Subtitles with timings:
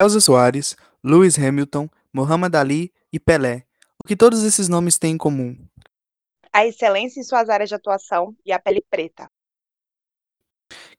[0.00, 3.66] Elza Soares, Lewis Hamilton, Muhammad Ali e Pelé.
[4.02, 5.54] O que todos esses nomes têm em comum?
[6.50, 9.30] A excelência em suas áreas de atuação e a pele preta.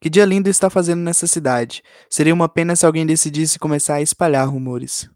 [0.00, 1.82] Que dia lindo está fazendo nessa cidade.
[2.08, 5.10] Seria uma pena se alguém decidisse começar a espalhar rumores.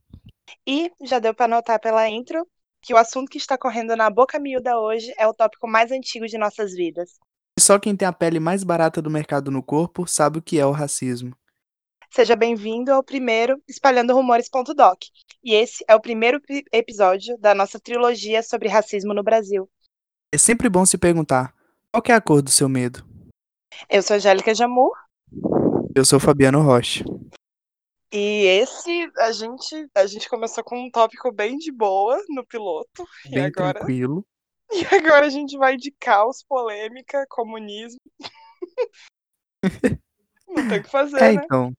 [0.67, 2.45] E já deu para notar pela intro
[2.83, 6.27] que o assunto que está correndo na boca miúda hoje é o tópico mais antigo
[6.27, 7.21] de nossas vidas.
[7.57, 10.67] Só quem tem a pele mais barata do mercado no corpo sabe o que é
[10.67, 11.37] o racismo.
[12.17, 15.03] Seja bem-vindo ao primeiro Espalhando Rumores.doc.
[15.45, 16.41] E esse é o primeiro
[16.73, 19.69] episódio da nossa trilogia sobre racismo no Brasil.
[20.33, 21.55] É sempre bom se perguntar:
[21.93, 23.05] qual é a cor do seu medo?
[23.87, 24.93] Eu sou Angélica Jamur.
[25.95, 27.05] Eu sou Fabiano Rocha.
[28.11, 33.07] E esse a gente a gente começou com um tópico bem de boa no piloto
[33.29, 34.25] bem e agora tranquilo.
[34.73, 38.01] E agora a gente vai de caos, polêmica, comunismo.
[40.49, 41.43] Não tem o que fazer, É, né?
[41.45, 41.75] então.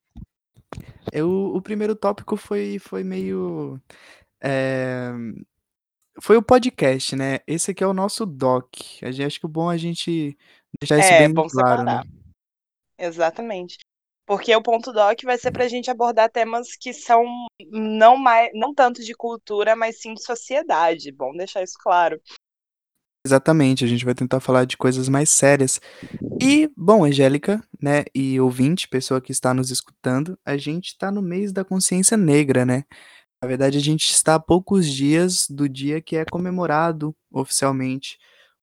[1.12, 3.80] Eu, o primeiro tópico foi, foi meio.
[4.44, 5.12] é,
[6.22, 7.40] Foi o podcast, né?
[7.48, 8.76] Esse aqui é o nosso doc.
[9.02, 10.38] A gente, acho que é bom a gente
[10.80, 12.02] deixar isso É, bem bom claro, né?
[12.02, 12.08] separar.
[12.98, 13.78] Exatamente.
[14.26, 17.24] Porque o ponto doc vai ser pra gente abordar temas que são
[17.72, 21.12] não mais, não tanto de cultura, mas sim de sociedade.
[21.14, 22.22] Bom deixar isso claro.
[23.26, 25.82] Exatamente, a gente vai tentar falar de coisas mais sérias.
[26.42, 31.22] E, bom, Angélica, né, e ouvinte, pessoa que está nos escutando, a gente está no
[31.22, 32.86] mês da consciência negra, né?
[33.42, 38.18] Na verdade, a gente está a poucos dias do dia que é comemorado oficialmente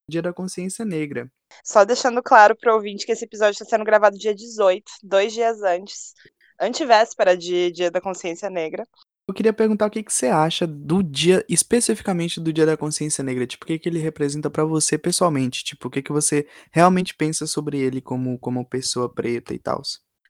[0.08, 1.30] o Dia da Consciência Negra.
[1.62, 5.62] Só deixando claro pro ouvinte que esse episódio está sendo gravado dia 18, dois dias
[5.62, 6.14] antes,
[6.60, 8.84] antivéspera de Dia da Consciência Negra.
[9.26, 13.24] Eu queria perguntar o que, que você acha do dia, especificamente do Dia da Consciência
[13.24, 13.46] Negra.
[13.46, 15.64] Tipo, o que, que ele representa pra você pessoalmente?
[15.64, 19.80] Tipo, o que, que você realmente pensa sobre ele como, como pessoa preta e tal?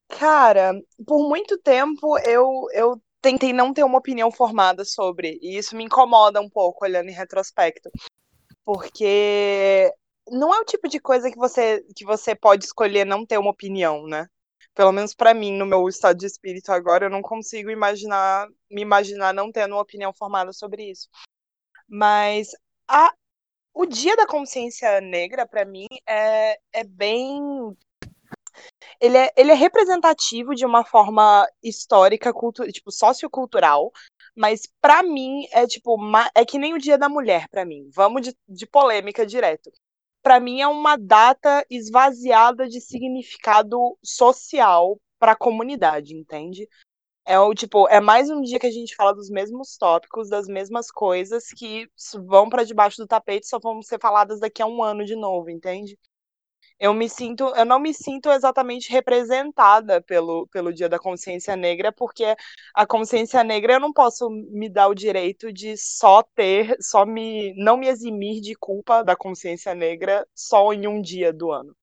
[0.09, 5.75] Cara, por muito tempo eu, eu tentei não ter uma opinião formada sobre, e isso
[5.75, 7.91] me incomoda um pouco olhando em retrospecto.
[8.65, 9.93] Porque
[10.31, 13.51] não é o tipo de coisa que você, que você pode escolher não ter uma
[13.51, 14.29] opinião, né?
[14.75, 18.83] Pelo menos pra mim, no meu estado de espírito agora, eu não consigo imaginar, me
[18.83, 21.09] imaginar não tendo uma opinião formada sobre isso.
[21.89, 22.51] Mas
[22.89, 23.13] a,
[23.75, 27.77] o Dia da Consciência Negra, pra mim, é, é bem
[29.01, 33.93] ele é, ele é representativo de uma forma histórica, cultu tipo, sociocultural,
[34.37, 35.97] mas pra mim é tipo,
[36.35, 37.89] é que nem o Dia da Mulher pra mim.
[37.93, 39.71] Vamos de, de polêmica direto.
[40.25, 46.67] Pra mim é uma data esvaziada de significado social pra comunidade, entende?
[47.27, 50.49] É o tipo, é mais um dia que a gente fala dos mesmos tópicos, das
[50.49, 51.89] mesmas coisas que
[52.27, 55.51] vão pra debaixo do tapete, só vão ser faladas daqui a um ano de novo,
[55.51, 55.99] entende?
[56.79, 61.93] Eu me sinto, eu não me sinto exatamente representada pelo, pelo Dia da Consciência Negra,
[61.93, 62.37] porque
[62.75, 67.55] a consciência negra eu não posso me dar o direito de só ter, só me,
[67.57, 71.75] não me eximir de culpa da consciência negra só em um dia do ano.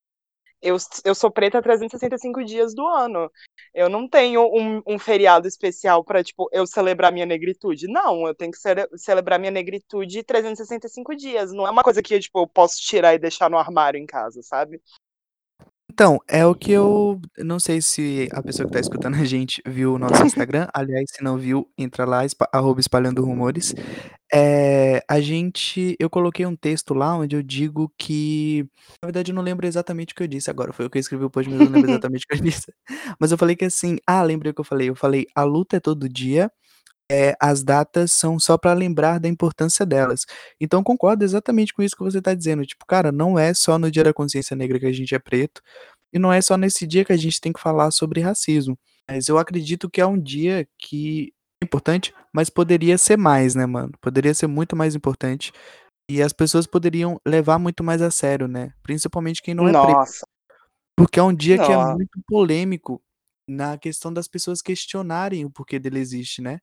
[0.62, 3.32] Eu, eu sou preta 365 dias do ano.
[3.74, 7.88] Eu não tenho um, um feriado especial para tipo, eu celebrar minha negritude.
[7.88, 11.52] Não, eu tenho que cele celebrar minha negritude 365 dias.
[11.52, 14.42] Não é uma coisa que tipo, eu posso tirar e deixar no armário em casa,
[14.44, 14.82] sabe?
[15.94, 19.62] Então, é o que eu não sei se a pessoa que tá escutando a gente
[19.68, 20.66] viu o nosso Instagram.
[20.74, 23.76] Aliás, se não viu, entra lá, espa- arroba espalhando rumores.
[24.34, 28.66] É, a gente, eu coloquei um texto lá onde eu digo que,
[29.04, 30.72] na verdade, eu não lembro exatamente o que eu disse agora.
[30.72, 32.72] Foi eu que escrevi o post, mas eu não lembro exatamente o que eu disse.
[33.20, 34.88] Mas eu falei que assim, ah, lembrei o que eu falei.
[34.90, 36.50] Eu falei, a luta é todo dia.
[37.12, 40.26] É, as datas são só para lembrar da importância delas.
[40.62, 42.66] Então concordo exatamente com isso que você está dizendo.
[42.66, 45.62] Tipo, cara, não é só no Dia da Consciência Negra que a gente é preto,
[46.14, 48.78] e não é só nesse dia que a gente tem que falar sobre racismo.
[49.10, 53.66] Mas eu acredito que é um dia que é importante, mas poderia ser mais, né,
[53.66, 53.92] mano?
[54.00, 55.52] Poderia ser muito mais importante.
[56.10, 58.74] E as pessoas poderiam levar muito mais a sério, né?
[58.84, 59.92] Principalmente quem não é preto.
[59.92, 60.28] Nossa.
[60.96, 61.94] Porque é um dia que é Nossa.
[61.96, 63.02] muito polêmico
[63.48, 66.60] na questão das pessoas questionarem o porquê dele existe, né?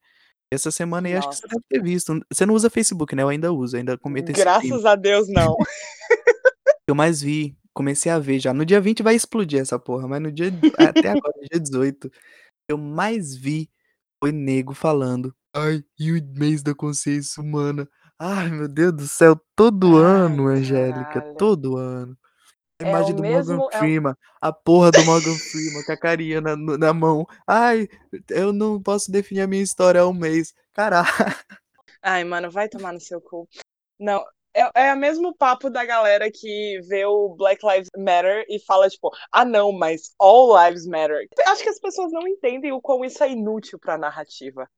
[0.50, 2.20] Essa semana aí acho que você deve ter visto.
[2.30, 3.22] Você não usa Facebook, né?
[3.22, 4.68] Eu ainda uso, ainda cometo esse crime.
[4.68, 5.56] Graças a Deus, não.
[6.88, 8.54] Eu mais vi, comecei a ver já.
[8.54, 12.10] No dia 20 vai explodir essa porra, mas no dia até agora, dia 18,
[12.66, 13.70] eu mais vi
[14.18, 17.86] foi nego falando: "Ai, e o mês da consciência humana".
[18.18, 21.36] Ai, meu Deus do céu, todo ano, Angélica, caralho.
[21.36, 22.16] todo ano.
[22.80, 23.68] A É imagem o do Morgan mesmo.
[23.72, 23.78] É o...
[23.78, 27.26] Freeman, a porra do Morgan Freeman com a carinha na, na mão.
[27.46, 27.88] Ai,
[28.30, 30.54] eu não posso definir a minha história há um mês.
[30.72, 31.08] Caralho.
[32.00, 33.48] Ai, mano, vai tomar no seu cu.
[33.98, 38.58] Não, é, é o mesmo papo da galera que vê o Black Lives Matter e
[38.58, 41.28] fala, tipo, ah, não, mas All Lives Matter.
[41.46, 44.68] Acho que as pessoas não entendem o quão isso é inútil pra narrativa.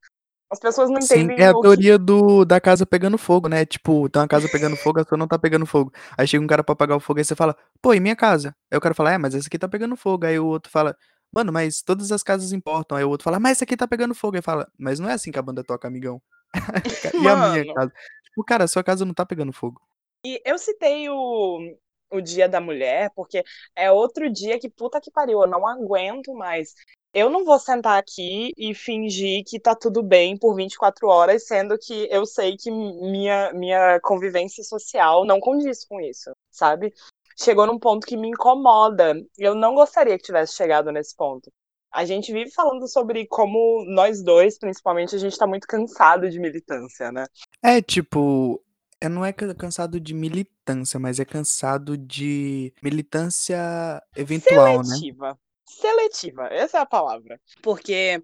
[0.50, 1.78] As pessoas não Sim, entendem é a o que.
[1.78, 3.64] teoria do, da casa pegando fogo, né?
[3.64, 5.90] Tipo, tem uma casa pegando fogo, a sua não tá pegando fogo.
[6.16, 8.54] Aí chega um cara pra apagar o fogo, aí você fala, pô, e minha casa?
[8.70, 10.26] Aí o cara fala, é, mas essa aqui tá pegando fogo.
[10.26, 10.94] Aí o outro fala,
[11.32, 12.98] mano, mas todas as casas importam.
[12.98, 14.36] Aí o outro fala, mas essa aqui tá pegando fogo.
[14.36, 16.20] Aí fala, mas não é assim que a banda toca, amigão.
[17.18, 17.92] E a minha casa?
[18.24, 19.80] Tipo, cara, a sua casa não tá pegando fogo.
[20.24, 21.76] E eu citei o,
[22.10, 23.42] o Dia da Mulher, porque
[23.74, 26.74] é outro dia que puta que pariu, eu não aguento mais.
[27.12, 31.76] Eu não vou sentar aqui e fingir que tá tudo bem por 24 horas, sendo
[31.76, 36.92] que eu sei que minha, minha convivência social não condiz com isso, sabe?
[37.36, 39.14] Chegou num ponto que me incomoda.
[39.36, 41.50] Eu não gostaria que tivesse chegado nesse ponto.
[41.92, 46.38] A gente vive falando sobre como nós dois, principalmente, a gente tá muito cansado de
[46.38, 47.26] militância, né?
[47.60, 48.62] É, tipo,
[49.00, 53.58] é, não é ca- cansado de militância, mas é cansado de militância
[54.14, 55.02] eventual, né?
[55.70, 56.48] Seletiva.
[56.50, 57.40] Essa é a palavra.
[57.62, 58.22] Porque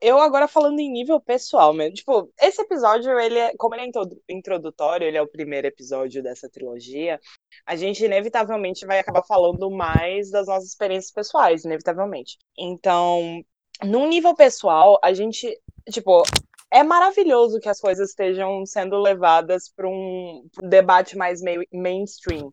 [0.00, 3.86] eu agora falando em nível pessoal mesmo, tipo, esse episódio, ele é, como ele é
[3.86, 7.20] introdu- introdutório, ele é o primeiro episódio dessa trilogia,
[7.66, 12.38] a gente inevitavelmente vai acabar falando mais das nossas experiências pessoais, inevitavelmente.
[12.58, 13.42] Então,
[13.84, 15.54] num nível pessoal, a gente,
[15.90, 16.22] tipo,
[16.70, 22.48] é maravilhoso que as coisas estejam sendo levadas para um, um debate mais meio mainstream.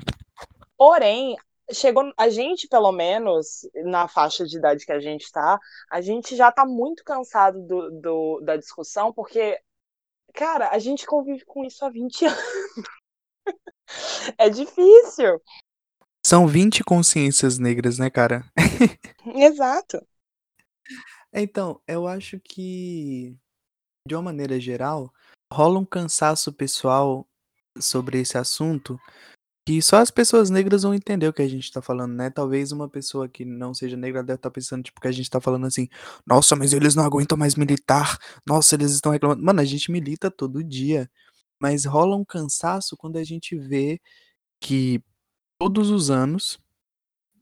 [0.78, 1.36] Porém,
[1.72, 5.60] chegou a gente, pelo menos, na faixa de idade que a gente está,
[5.90, 9.60] a gente já está muito cansado do, do, da discussão, porque,
[10.34, 12.44] cara, a gente convive com isso há 20 anos.
[14.38, 15.42] é difícil.
[16.26, 18.46] São 20 consciências negras, né, cara?
[19.36, 20.06] Exato.
[21.34, 23.38] Então, eu acho que,
[24.08, 25.14] de uma maneira geral,
[25.54, 27.28] rola um cansaço pessoal
[27.80, 29.00] sobre esse assunto
[29.68, 32.30] que só as pessoas negras vão entender o que a gente tá falando, né?
[32.30, 35.42] Talvez uma pessoa que não seja negra deve estar pensando, tipo, que a gente tá
[35.42, 35.90] falando assim,
[36.26, 38.18] nossa, mas eles não aguentam mais militar,
[38.48, 39.44] nossa, eles estão reclamando.
[39.44, 41.12] Mano, a gente milita todo dia,
[41.60, 44.00] mas rola um cansaço quando a gente vê
[44.62, 45.04] que
[45.60, 46.58] todos os anos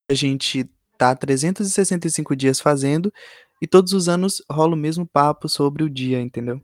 [0.09, 0.67] a gente
[0.97, 3.13] tá 365 dias fazendo
[3.61, 6.59] e todos os anos rola o mesmo papo sobre o dia, entendeu?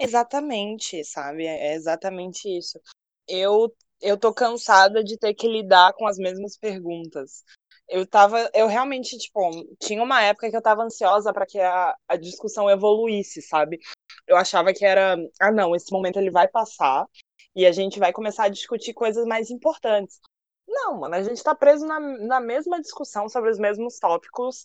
[0.00, 1.44] Exatamente, sabe?
[1.44, 2.80] É exatamente isso.
[3.28, 3.70] Eu,
[4.02, 7.44] eu tô cansada de ter que lidar com as mesmas perguntas.
[7.88, 9.50] Eu tava, eu realmente, tipo,
[9.80, 13.78] tinha uma época que eu tava ansiosa para que a, a discussão evoluísse, sabe?
[14.26, 17.06] Eu achava que era, ah, não, esse momento ele vai passar
[17.54, 20.20] e a gente vai começar a discutir coisas mais importantes.
[20.66, 24.64] Não, mano, a gente tá preso na, na mesma discussão sobre os mesmos tópicos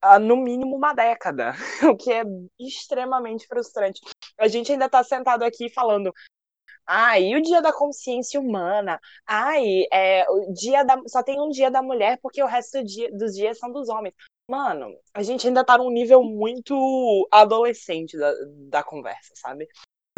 [0.00, 1.52] há no mínimo uma década,
[1.92, 2.22] o que é
[2.58, 4.00] extremamente frustrante.
[4.38, 6.12] A gente ainda tá sentado aqui falando.
[7.20, 9.00] E o dia da consciência humana?
[9.26, 12.84] Ai, é, o dia da, só tem um dia da mulher porque o resto do
[12.84, 14.14] dia, dos dias são dos homens.
[14.48, 18.32] Mano, a gente ainda tá num nível muito adolescente da,
[18.68, 19.68] da conversa, sabe?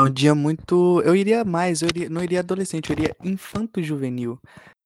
[0.01, 1.03] É um dia muito.
[1.05, 2.09] Eu iria mais, eu iria...
[2.09, 4.39] não iria adolescente, eu iria infanto-juvenil.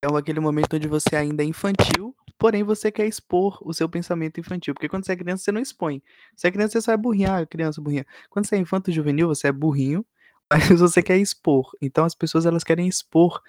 [0.02, 4.40] É aquele momento onde você ainda é infantil, porém você quer expor o seu pensamento
[4.40, 4.74] infantil.
[4.74, 6.02] Porque quando você é criança, você não expõe.
[6.34, 7.30] Você é criança, você só é burrinho.
[7.30, 8.04] Ah, criança, burrinha.
[8.28, 10.04] Quando você é infanto-juvenil, você é burrinho,
[10.52, 11.70] mas você quer expor.
[11.80, 13.40] Então as pessoas elas querem expor,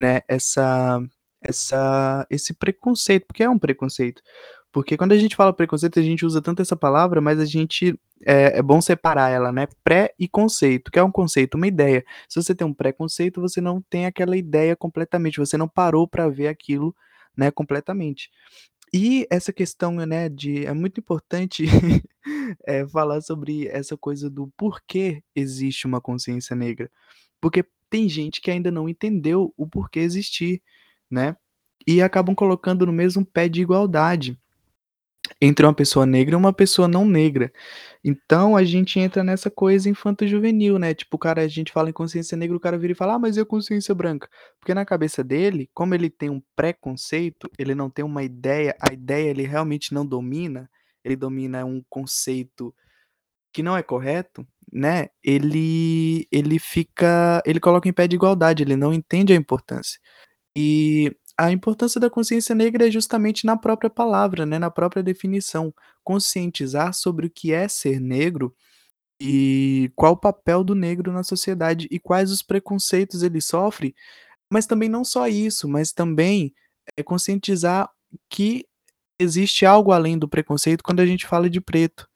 [0.00, 1.00] né, essa,
[1.40, 4.22] essa, esse preconceito, porque é um preconceito.
[4.72, 7.98] Porque quando a gente fala preconceito, a gente usa tanto essa palavra, mas a gente
[8.24, 9.66] é, é bom separar ela, né?
[9.84, 12.04] Pré e conceito, que é um conceito, uma ideia.
[12.28, 16.28] Se você tem um preconceito, você não tem aquela ideia completamente, você não parou para
[16.28, 16.94] ver aquilo,
[17.36, 18.30] né, completamente.
[18.94, 21.64] E essa questão, né, de é muito importante
[22.66, 26.90] é, falar sobre essa coisa do porquê existe uma consciência negra.
[27.40, 30.62] Porque tem gente que ainda não entendeu o porquê existir,
[31.10, 31.36] né?
[31.86, 34.38] E acabam colocando no mesmo pé de igualdade
[35.40, 37.52] entre uma pessoa negra e uma pessoa não negra.
[38.04, 40.94] Então a gente entra nessa coisa infanto-juvenil, né?
[40.94, 43.18] Tipo, o cara, a gente fala em consciência negra, o cara vira e fala, ah,
[43.18, 44.28] mas é consciência branca.
[44.58, 48.92] Porque na cabeça dele, como ele tem um preconceito, ele não tem uma ideia, a
[48.92, 50.68] ideia ele realmente não domina,
[51.04, 52.74] ele domina um conceito
[53.52, 55.08] que não é correto, né?
[55.22, 60.00] Ele ele fica, ele coloca em pé de igualdade, ele não entende a importância.
[60.56, 65.74] E a importância da consciência negra é justamente na própria palavra, né, na própria definição,
[66.04, 68.54] conscientizar sobre o que é ser negro
[69.20, 73.94] e qual o papel do negro na sociedade e quais os preconceitos ele sofre,
[74.50, 76.52] mas também não só isso, mas também
[76.96, 77.88] é conscientizar
[78.28, 78.66] que
[79.18, 82.08] existe algo além do preconceito quando a gente fala de preto,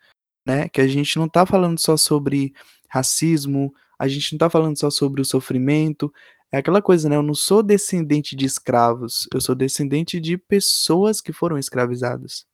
[0.47, 0.69] né?
[0.69, 2.53] Que a gente não está falando só sobre
[2.89, 6.13] racismo, a gente não está falando só sobre o sofrimento,
[6.53, 11.21] É aquela coisa, né, eu não sou descendente de escravos, eu sou descendente de pessoas
[11.21, 12.45] que foram escravizadas.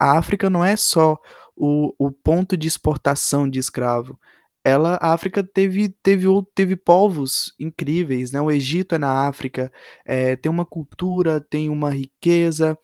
[0.00, 1.18] A África não é só
[1.56, 4.18] o o ponto de exportação de escravo,
[4.64, 9.72] ela a África teve teve teve povos incríveis, né, o Egito é na África,
[10.06, 12.78] eh, tem uma cultura, tem uma riqueza,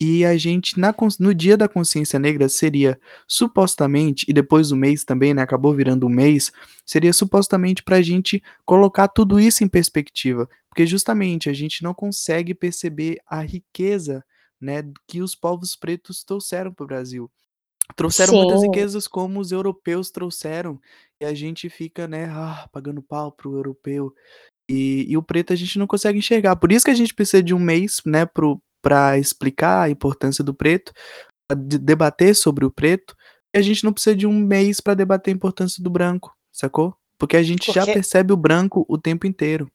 [0.00, 5.04] e a gente na no dia da consciência negra seria supostamente e depois do mês
[5.04, 6.52] também, né, acabou virando um mês,
[6.86, 12.54] seria supostamente pra gente colocar tudo isso em perspectiva, porque justamente a gente não consegue
[12.54, 14.24] perceber a riqueza,
[14.60, 17.30] né, que os povos pretos trouxeram para o Brasil.
[17.96, 18.66] Trouxeram muitas Sim.
[18.66, 20.80] riquezas como os europeus trouxeram,
[21.20, 24.14] e a gente fica, né, ah, pagando pau para o europeu,
[24.68, 27.42] e e o preto a gente não consegue enxergar, por isso que a gente precisa
[27.42, 28.26] de um mês, né,
[28.82, 30.92] para explicar a importância do preto,
[31.46, 33.16] pra de debater sobre o preto,
[33.54, 36.94] e a gente não precisa de um mês pra debater a importância do branco, sacou?
[37.18, 39.70] Porque a gente já Porque percebe o branco o tempo inteiro.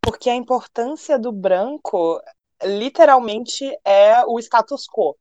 [0.00, 2.20] Porque a importância do branco,
[2.62, 5.16] literalmente, é o status quo,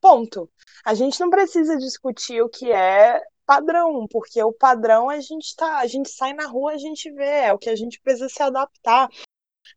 [0.00, 0.50] ponto.
[0.84, 5.78] A gente não precisa discutir o que é padrão, porque o padrão a gente tá
[5.78, 8.42] a gente sai na rua, a gente vê, é o que a gente precisa se
[8.42, 9.08] adaptar.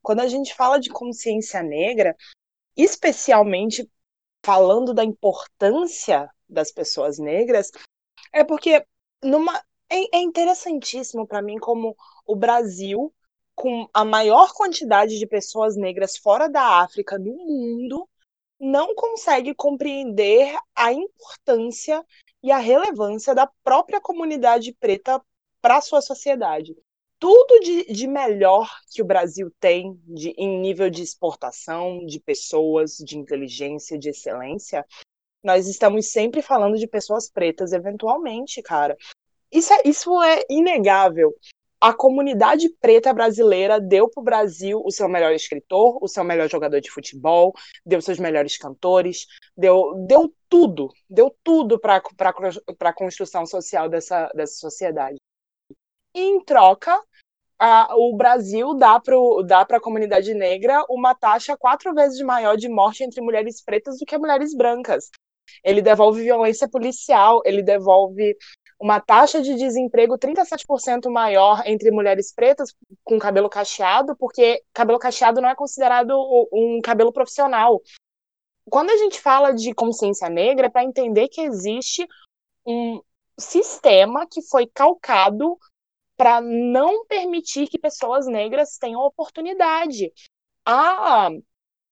[0.02, 2.16] Quando a gente fala de consciência negra,
[2.76, 3.90] especialmente
[4.44, 7.72] falando da importância das pessoas negras,
[8.34, 8.86] é porque
[9.24, 9.58] numa
[9.90, 13.14] é é interessantíssimo pra mim como o Brasil,
[13.54, 18.10] com a maior quantidade de pessoas negras fora da África no mundo,
[18.60, 22.06] não consegue compreender a importância
[22.42, 25.22] e a relevância da própria comunidade preta
[25.62, 26.76] pra sua sociedade.
[27.22, 32.98] Tudo de de melhor que o Brasil tem de em nível de exportação, de pessoas,
[32.98, 34.84] de inteligência, de excelência,
[35.44, 38.98] nós estamos sempre falando de pessoas pretas eventualmente, cara.
[39.52, 41.32] Isso é isso é inegável.
[41.80, 46.50] A comunidade preta brasileira deu para o Brasil o seu melhor escritor, o seu melhor
[46.50, 47.54] jogador de futebol,
[47.86, 52.02] deu seus melhores cantores, deu deu tudo, deu tudo pra
[52.80, 55.18] pra construção social dessa dessa sociedade.
[56.16, 57.00] E em troca,
[57.62, 63.04] a o Brasil dá para pra comunidade negra uma taxa 4 vezes maior de morte
[63.04, 65.12] entre mulheres pretas do que mulheres brancas.
[65.64, 68.36] Ele devolve violência policial, ele devolve
[68.80, 75.40] uma taxa de desemprego 37% maior entre mulheres pretas com cabelo cacheado, porque cabelo cacheado
[75.40, 76.18] não é considerado
[76.52, 77.80] um cabelo profissional.
[78.68, 82.08] Quando a gente fala de consciência negra, é pra entender que existe
[82.66, 83.02] um
[83.38, 85.60] sistema que foi calcado
[86.22, 90.14] pra não permitir que pessoas negras tenham oportunidade.
[90.64, 91.30] Ah,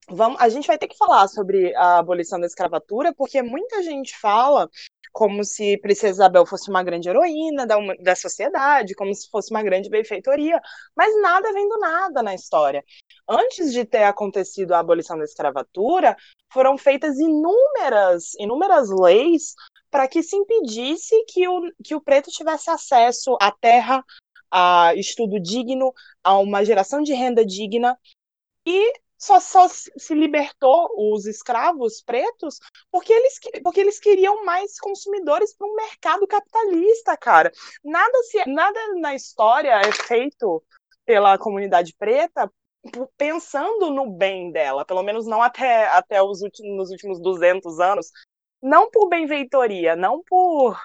[0.07, 4.15] vamo a gente vai ter que falar sobre a abolição da escravatura, porque muita gente
[4.15, 4.69] fala
[5.11, 9.49] como se Princesa Isabel fosse uma grande heroína da huma da sociedade, como se fosse
[9.49, 10.61] uma grande benfeitoria,
[10.95, 12.83] mas nada vem do nada na história.
[13.27, 16.15] Antes de ter acontecido a abolição da escravatura,
[16.53, 19.55] foram feitas inúmeras inúmeras leis
[19.89, 24.03] pra que se impedisse que o que o preto tivesse acesso à terra,
[24.51, 27.97] a estudo digno, a uma geração de renda digna,
[28.65, 32.57] e só só se libertou os escravos pretos
[32.89, 37.51] porque eles que porque eles queriam mais consumidores para um mercado capitalista, cara.
[37.83, 40.63] Nada se nada na história é feito
[41.05, 42.49] pela comunidade preta
[43.17, 48.09] pensando no bem dela, pelo menos não até até os últimos nos últimos 200 anos,
[48.61, 50.79] não por benfeitoria, não por,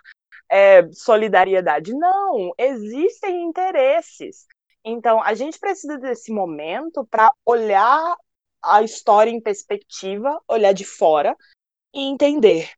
[0.51, 4.47] eh, solidariedade, não, existem interesses.
[4.85, 8.17] Então a gente precisa desse momento pra olhar
[8.63, 11.37] a história em perspectiva, olhar de fora
[11.95, 12.71] e entender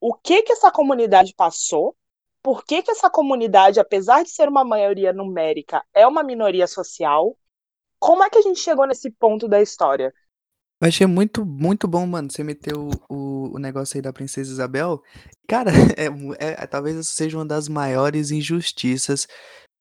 [0.00, 1.96] o que que essa comunidade passou,
[2.42, 7.36] por que que essa comunidade, apesar de ser uma maioria numérica, é uma minoria social,
[7.98, 10.14] como é que a gente chegou nesse ponto da história.
[10.80, 15.02] Eu achei muito muito bom, mano, você meteu o o negócio aí da Princesa Isabel.
[15.48, 19.26] Cara, é mu é talvez essa seja uma das maiores injustiças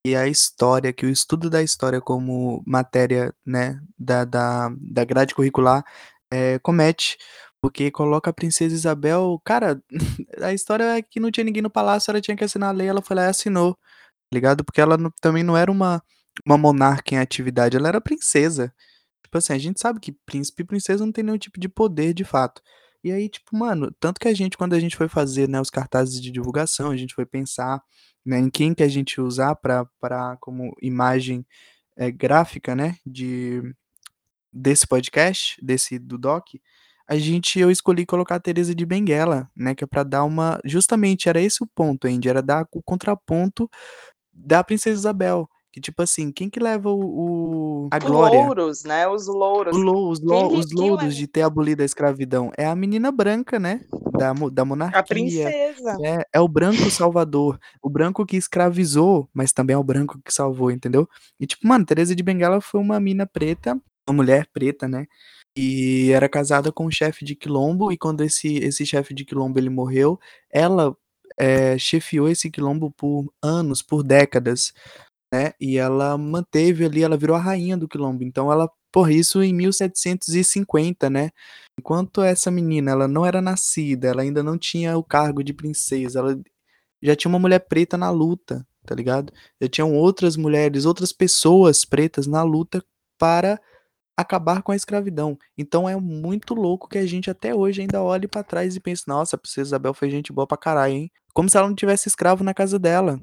[0.06, 5.36] que a história que o estudo da história como matéria, né, da da da grade
[5.36, 5.84] curricular,
[6.32, 7.18] eh, comete,
[7.62, 9.82] porque coloca a Princesa Isabel cara,
[10.44, 12.88] a história é que não tinha ninguém no palácio, ela tinha que assinar a lei,
[12.88, 13.80] ela foi lá e assinou, tá
[14.34, 14.64] ligado.
[14.66, 16.02] Porque ela não também não era uma
[16.46, 18.74] uma monarca em atividade, ela era princesa.
[19.28, 22.14] Tipo assim, a gente sabe que príncipe e princesa não tem nenhum tipo de poder
[22.14, 22.62] de fato.
[23.04, 25.70] E aí, tipo, mano, tanto que a gente quando a gente foi fazer, né, os
[25.70, 27.82] cartazes de divulgação, a gente foi pensar,
[28.26, 29.86] né, em quem que a gente usar pra
[30.40, 31.46] como imagem,
[31.98, 33.62] eh, gráfica, né, de
[34.54, 36.46] desse podcast, desse do doc,
[37.08, 40.60] a gente eu escolhi colocar a Teresa de Benguela, né, que é pra dar uma
[40.66, 43.70] justamente era esse o ponto, Andy, era dar o contraponto
[44.34, 45.50] da Princesa Isabel.
[45.74, 48.54] Que tipo assim, quem que leva o o a Os glória?
[48.56, 49.84] louros, né, os louros.
[49.84, 53.60] lou os que os quem louros de ter abolido a escravidão, é a menina branca,
[53.60, 53.82] né,
[54.14, 56.02] da da A monarquia, princesa.
[56.04, 60.34] é é o branco salvador, o branco que escravizou, mas também é o branco que
[60.34, 61.08] salvou, entendeu?
[61.40, 63.74] E tipo, mano, Teresa de Benguela foi uma mina preta,
[64.10, 65.06] uma mulher preta, né,
[65.58, 69.60] e era casada com um chefe de quilombo e quando esse esse chefe de quilombo
[69.60, 70.20] ele morreu,
[70.52, 70.96] ela,
[71.40, 74.74] eh, chefiou esse quilombo por anos, por décadas,
[75.34, 79.44] né, e ela manteve ali, ela virou a rainha do quilombo, então ela por isso
[79.44, 81.30] em 1750, né,
[81.80, 86.20] enquanto essa menina ela não era nascida, ela ainda não tinha o cargo de princesa,
[86.20, 86.40] ela
[87.02, 89.32] já tinha uma mulher preta na luta, tá ligado?
[89.62, 92.84] Já tinham outras mulheres, outras pessoas pretas na luta
[93.20, 93.60] para
[94.18, 95.38] acabar com a escravidão.
[95.58, 99.04] Então é muito louco que a gente até hoje ainda olhe pra trás e pense:
[99.08, 101.12] "Nossa, a princesa Isabel foi gente boa pra caralho, hein".
[101.34, 103.20] Como se ela não tivesse escravo na casa dela.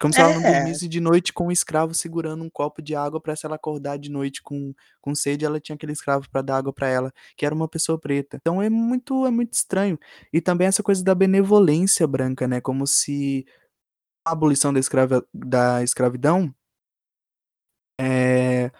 [0.00, 0.52] Como se ela não É.
[0.54, 3.98] dormisse de noite com um escravo segurando um copo de água pra se ela acordar
[3.98, 7.44] de noite com com sede, ela tinha aquele escravo pra dar água pra ela, que
[7.46, 8.36] era uma pessoa preta.
[8.40, 9.98] Então é muito é muito estranho.
[10.32, 13.44] E também essa coisa da benevolência branca, né, como se
[14.26, 16.54] a abolição da escrava da escravidão
[18.00, 18.70] eh,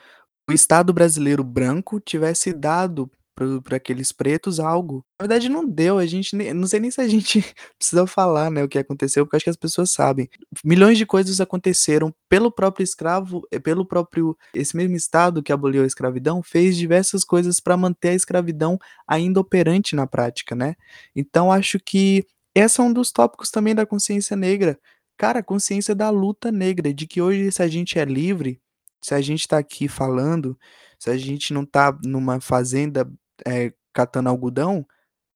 [0.50, 5.04] o estado brasileiro branco tivesse dado para aqueles pretos algo.
[5.20, 7.44] Na verdade não deu, a gente não sei nem se a gente
[7.78, 10.28] precisa falar, né, o que aconteceu, porque acho que as pessoas sabem.
[10.64, 15.82] Milhões de coisas aconteceram pelo próprio escravo, eh, pelo próprio esse mesmo estado que aboliu
[15.82, 20.74] a escravidão, fez diversas coisas pra manter a escravidão ainda operante na prática, né.
[21.16, 24.78] Então acho que esse é um dos tópicos também da consciência negra.
[25.16, 28.60] Cara, a consciência da luta negra, de que hoje se a gente é livre,
[29.02, 30.58] se a gente tá aqui falando,
[30.98, 33.10] se a gente não tá numa fazenda,
[33.46, 34.86] eh, catando algodão,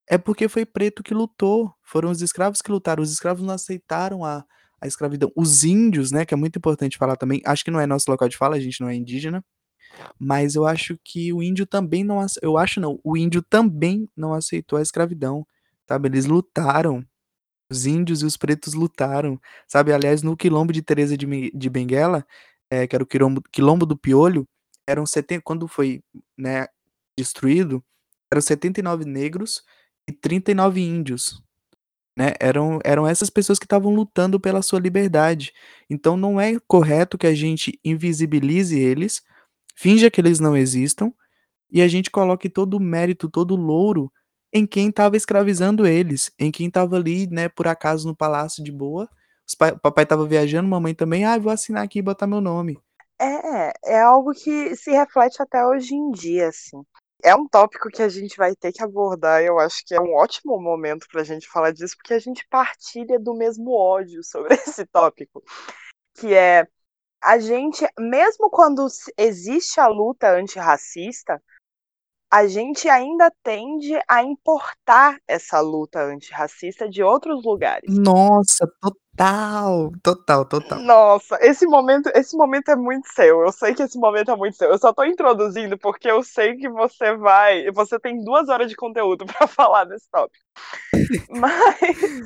[0.09, 4.25] é porque foi preto que lutou, foram os escravos que lutaram, os escravos não aceitaram
[4.25, 4.45] a
[4.81, 5.31] a escravidão.
[5.35, 8.29] Os índios, né, que é muito importante falar também, acho que não é nosso local
[8.29, 9.43] de fala, a gente não é indígena,
[10.19, 14.33] mas eu acho que o índio também não eu acho não, o índio também não
[14.33, 15.45] aceitou a escravidão,
[15.87, 17.03] sabe, eles lutaram.
[17.71, 22.25] Os índios e os pretos lutaram, sabe, aliás no quilombo de Teresa de de Benguela,
[22.71, 24.47] eh, que era o quilombo quilombo do Piolho,
[24.87, 26.01] eram seten quando foi,
[26.37, 26.67] né,
[27.17, 27.83] destruído,
[28.31, 29.63] eram 79 negros
[30.07, 31.41] e 39 índios,
[32.17, 35.53] né, eram eram essas pessoas que estavam lutando pela sua liberdade.
[35.89, 39.21] Então não é correto que a gente invisibilize eles,
[39.75, 41.13] finja que eles não existam,
[41.71, 44.11] e a gente coloque todo o mérito, todo o louro
[44.53, 48.71] em quem estava escravizando eles, em quem estava ali, né, por acaso no palácio de
[48.71, 49.09] boa,
[49.57, 52.79] pai papai estava viajando, mamãe também: "Ai, vou assinar aqui e botar meu nome".
[53.19, 56.83] É, é algo que se reflete até hoje em dia, assim.
[57.23, 60.13] É um tópico que a gente vai ter que abordar, eu acho que é um
[60.13, 64.85] ótimo momento pra gente falar disso, porque a gente partilha do mesmo ódio sobre esse
[64.85, 65.43] tópico,
[66.15, 66.67] que é,
[67.21, 71.41] a gente mesmo quando existe a luta antirracista,
[72.31, 77.89] a gente ainda tende a importar essa luta antirracista de outros lugares.
[77.97, 80.79] Nossa, total, total, total.
[80.79, 84.57] Nossa, esse momento esse momento é muito seu, eu sei que esse momento é muito
[84.57, 88.69] seu, eu só tô introduzindo, porque eu sei que você vai você tem 2 horas
[88.69, 90.45] de conteúdo pra falar desse tópico.
[91.29, 92.23] Mas, Tem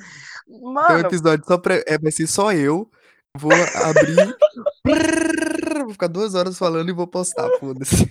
[0.47, 2.89] um mano episódio só pra eh, vai ser só eu,
[3.37, 3.51] vou
[3.85, 4.35] abrir,
[5.85, 8.09] vou ficar 2 horas falando e vou postar, foda-se.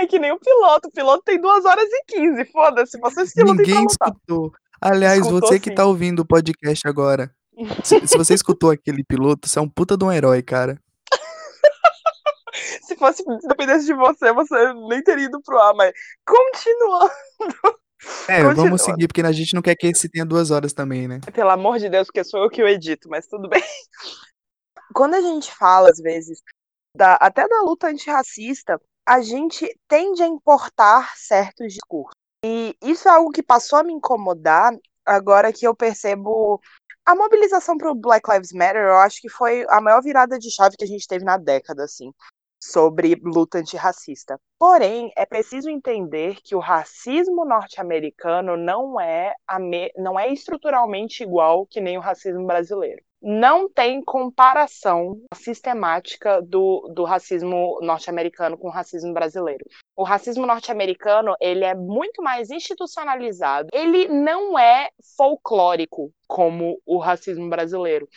[0.00, 3.42] É que nem o piloto, o piloto tem 2 horas e 15, foda-se, vocês que
[3.42, 4.52] lutem Ninguém escutou.
[4.80, 5.74] Aliás, Escutou você que sim.
[5.74, 7.34] tá ouvindo o podcast agora,
[7.82, 10.80] se se você escutou aquele piloto, você é um puta de um herói, cara.
[12.82, 15.92] Se fosse dependesse de você, você nem teria ido para o ar, mas
[16.26, 17.12] continuando,
[18.28, 18.78] É, vamos continuando.
[18.78, 21.20] seguir, porque a gente não quer que esse tenha 2 horas também, né.
[21.32, 23.62] Pelo amor de Deus, porque sou eu que o edito, mas tudo bem.
[24.94, 26.40] Quando a gente fala, às vezes,
[26.94, 32.12] da até da luta antirracista, a gente tende a importar certos discursos.
[32.44, 36.60] E isso é algo que passou a me incomodar, agora que eu percebo
[37.06, 40.50] a mobilização para o Black Lives Matter, eu acho que foi a maior virada de
[40.50, 42.12] chave que a gente teve na década, assim,
[42.62, 44.38] sobre luta antirracista.
[44.58, 49.32] Porém, é preciso entender que o racismo norte-americano não é
[49.96, 53.02] não é estruturalmente igual que nem o racismo brasileiro.
[53.20, 59.64] Não tem comparação sistemática do do racismo norte-americano com o racismo brasileiro.
[59.96, 67.48] O racismo norte-americano, ele é muito mais institucionalizado, ele não é folclórico como o racismo
[67.50, 68.08] brasileiro.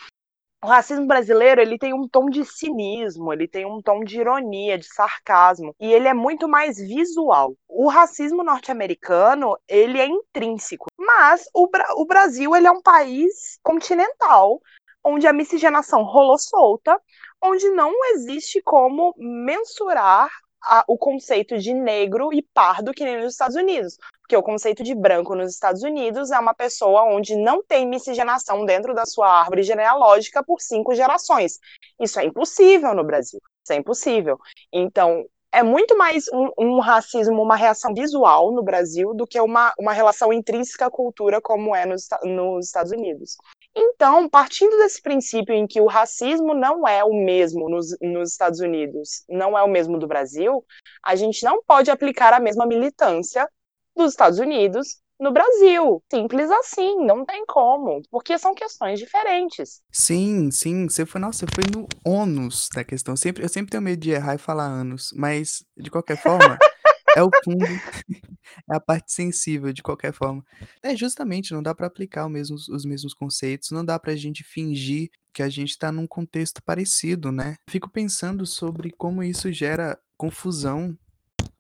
[0.64, 4.78] O racismo brasileiro, ele tem um tom de cinismo, ele tem um tom de ironia,
[4.78, 7.56] de sarcasmo, e ele é muito mais visual.
[7.68, 13.58] O racismo norte-americano, ele é intrínseco, mas o Bra o Brasil, ele é um país
[13.64, 14.62] continental,
[15.04, 17.00] onde a miscigenação rolou solta,
[17.44, 20.30] onde não existe como mensurar
[20.64, 23.98] a, o conceito de negro e pardo que nem nos Estados Unidos.
[24.22, 28.66] Porque o conceito de branco nos Estados Unidos é uma pessoa onde não tem miscigenação
[28.66, 31.60] dentro da sua árvore genealógica por cinco gerações.
[32.00, 33.40] Isso é impossível no Brasil.
[33.64, 34.38] Isso é impossível.
[34.72, 39.74] Então, é muito mais um, um, racismo, uma reação visual no Brasil do que uma,
[39.78, 43.36] uma relação intrínseca à cultura como é nos, nos Estados Unidos.
[43.76, 48.60] Então, partindo desse princípio em que o racismo não é o mesmo nos, nos Estados
[48.60, 50.66] Unidos, não é o mesmo do Brasil,
[51.04, 53.48] a gente não pode aplicar a mesma militância
[53.96, 56.04] dos Estados Unidos no Brasil.
[56.12, 59.82] Simples assim, não tem como, porque são questões diferentes.
[59.92, 63.16] Sim, sim, você foi, nossa, você foi no ônus da questão.
[63.16, 66.58] Sempre, eu sempre tenho medo de errar e falar anos, mas de qualquer forma,
[67.16, 67.66] é o fundo,
[68.72, 70.44] é a parte sensível de qualquer forma.
[70.82, 75.42] É, justamente, não dá para aplicar os mesmos conceitos, não dá pra gente fingir que
[75.42, 77.56] a gente tá num contexto parecido, né?
[77.70, 80.98] Fico pensando sobre como isso gera confusão,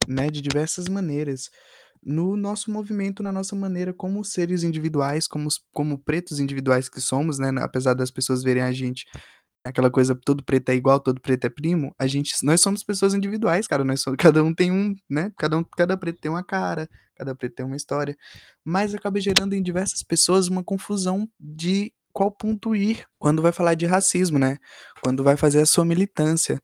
[0.07, 1.49] né, de diversas maneiras
[2.03, 7.37] no nosso movimento, na nossa maneira como seres individuais, como, como pretos individuais que somos,
[7.37, 7.51] né?
[7.61, 9.05] Apesar das pessoas verem a gente
[9.63, 13.13] aquela coisa todo preto é igual, todo preto é primo, a gente, nós somos pessoas
[13.13, 15.31] individuais, cara, nós somos, cada um tem um, né?
[15.37, 18.17] Cada um, cada preto tem uma cara, cada preto tem uma história,
[18.63, 23.75] mas acaba gerando em diversas pessoas uma confusão de qual ponto ir quando vai falar
[23.75, 24.57] de racismo, né?
[25.01, 26.61] Quando vai fazer a sua militância.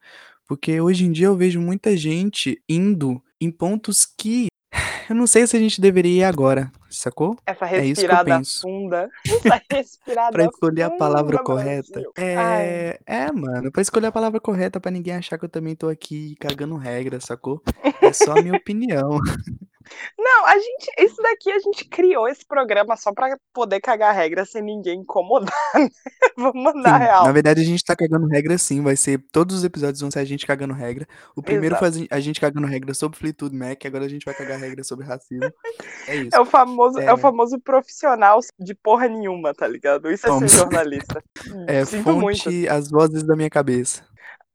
[0.48, 4.48] Porque hoje em dia eu vejo muita gente indo em pontos que
[5.10, 7.38] eu não sei se a gente deveria ir agora, sacou?
[7.46, 8.62] Essa respirada é isso que eu penso.
[8.62, 9.10] funda.
[9.26, 12.04] Essa respirada pra escolher a palavra correta.
[12.18, 15.90] É, é, mano, pra escolher a palavra correta pra ninguém achar que eu também tô
[15.90, 17.62] aqui cagando regra, sacou?
[18.02, 19.20] É só a minha opinião.
[20.18, 24.46] Não, a gente, isso daqui a gente criou esse programa só pra poder cagar regra
[24.46, 25.90] sem ninguém incomodar, né?
[26.38, 27.26] Vamos mandar sim, real.
[27.26, 30.20] Na verdade, a gente tá cagando regra sim, vai ser, todos os episódios vão ser
[30.20, 31.08] a gente cagando regra.
[31.36, 31.94] O primeiro Exato.
[31.94, 35.06] foi a gente cagando regra sobre Fleetwood Mac, agora a gente vai cagar regra sobre
[35.06, 35.52] racismo.
[36.08, 36.30] É isso.
[36.38, 37.06] É o famoso, é...
[37.06, 40.12] é o famoso profissional de porra nenhuma, tá ligado?
[40.12, 40.52] Isso é Vamos.
[40.52, 41.24] ser jornalista.
[41.68, 42.72] É, Sinto fonte muito.
[42.72, 44.04] as vozes da minha cabeça.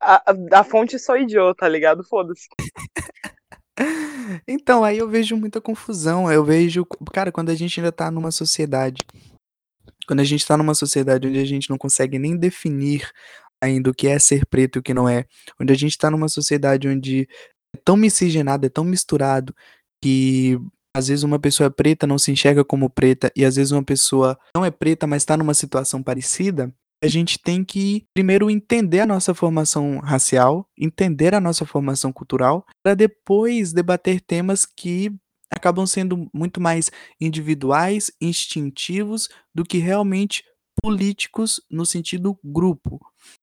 [0.00, 2.04] A, a, a fonte sou idiota, tá ligado?
[2.04, 2.48] Foda-se.
[4.46, 6.30] Então, aí eu vejo muita confusão.
[6.30, 9.00] Eu vejo, cara, quando a gente ainda tá numa sociedade,
[10.06, 13.10] quando a gente tá numa sociedade onde a gente não consegue nem definir
[13.62, 15.24] ainda o que é ser preto e o que não é,
[15.60, 17.28] onde a gente tá numa sociedade onde
[17.74, 19.54] é tão miscigenado, é tão misturado,
[20.02, 20.58] que
[20.94, 24.36] às vezes uma pessoa preta não se enxerga como preta, e às vezes uma pessoa
[24.54, 29.06] não é preta, mas tá numa situação parecida, a gente tem que primeiro entender a
[29.06, 35.12] nossa formação racial, entender a nossa formação cultural, para depois debater temas que
[35.50, 40.44] acabam sendo muito mais individuais, instintivos, do que realmente
[40.80, 43.00] políticos no sentido grupo.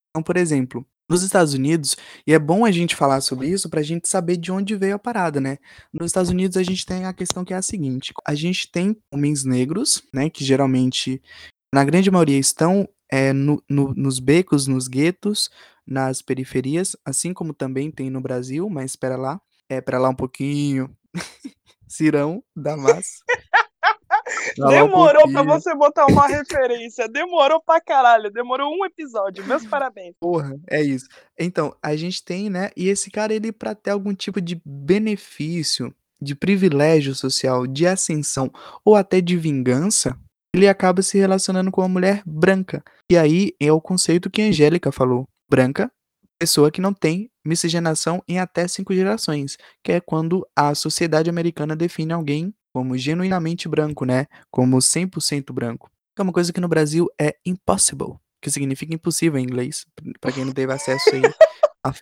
[0.10, 3.82] Então, por exemplo, nos Estados Unidos, e é bom a gente falar sobre isso para
[3.82, 5.58] a gente saber de onde veio a parada, né?
[5.92, 8.96] Nos Estados Unidos a gente tem a questão que é a seguinte: a gente tem
[9.14, 11.22] homens negros, né, que geralmente
[11.74, 15.50] na grande maioria estão é, no, no, nos becos, nos guetos,
[15.86, 20.16] nas periferias, assim como também tem no Brasil, mas espera lá, é para lá um
[20.16, 20.96] pouquinho.
[21.88, 23.24] Cirão da massa.
[24.56, 27.08] Demorou um pra você botar uma referência.
[27.08, 28.32] Demorou pra caralho.
[28.32, 29.46] Demorou um episódio.
[29.46, 30.14] Meus parabéns.
[30.20, 31.08] Porra, é isso.
[31.38, 32.70] Então, a gente tem, né?
[32.76, 38.52] E esse cara, ele, pra ter algum tipo de benefício, de privilégio social, de ascensão
[38.84, 40.18] ou até de vingança,
[40.54, 42.84] ele acaba se relacionando com uma mulher branca.
[43.12, 45.28] E aí é o conceito que a Angélica falou.
[45.50, 45.92] Branca,
[46.40, 51.76] pessoa que não tem miscigenação em até cinco gerações, que é quando a sociedade americana
[51.76, 54.28] define alguém como genuinamente branco, né?
[54.52, 55.90] Como 100% branco.
[56.18, 59.86] É uma coisa que no Brasil é impossible, que significa impossível em inglês,
[60.20, 61.22] para quem não teve acesso aí
[61.84, 61.94] a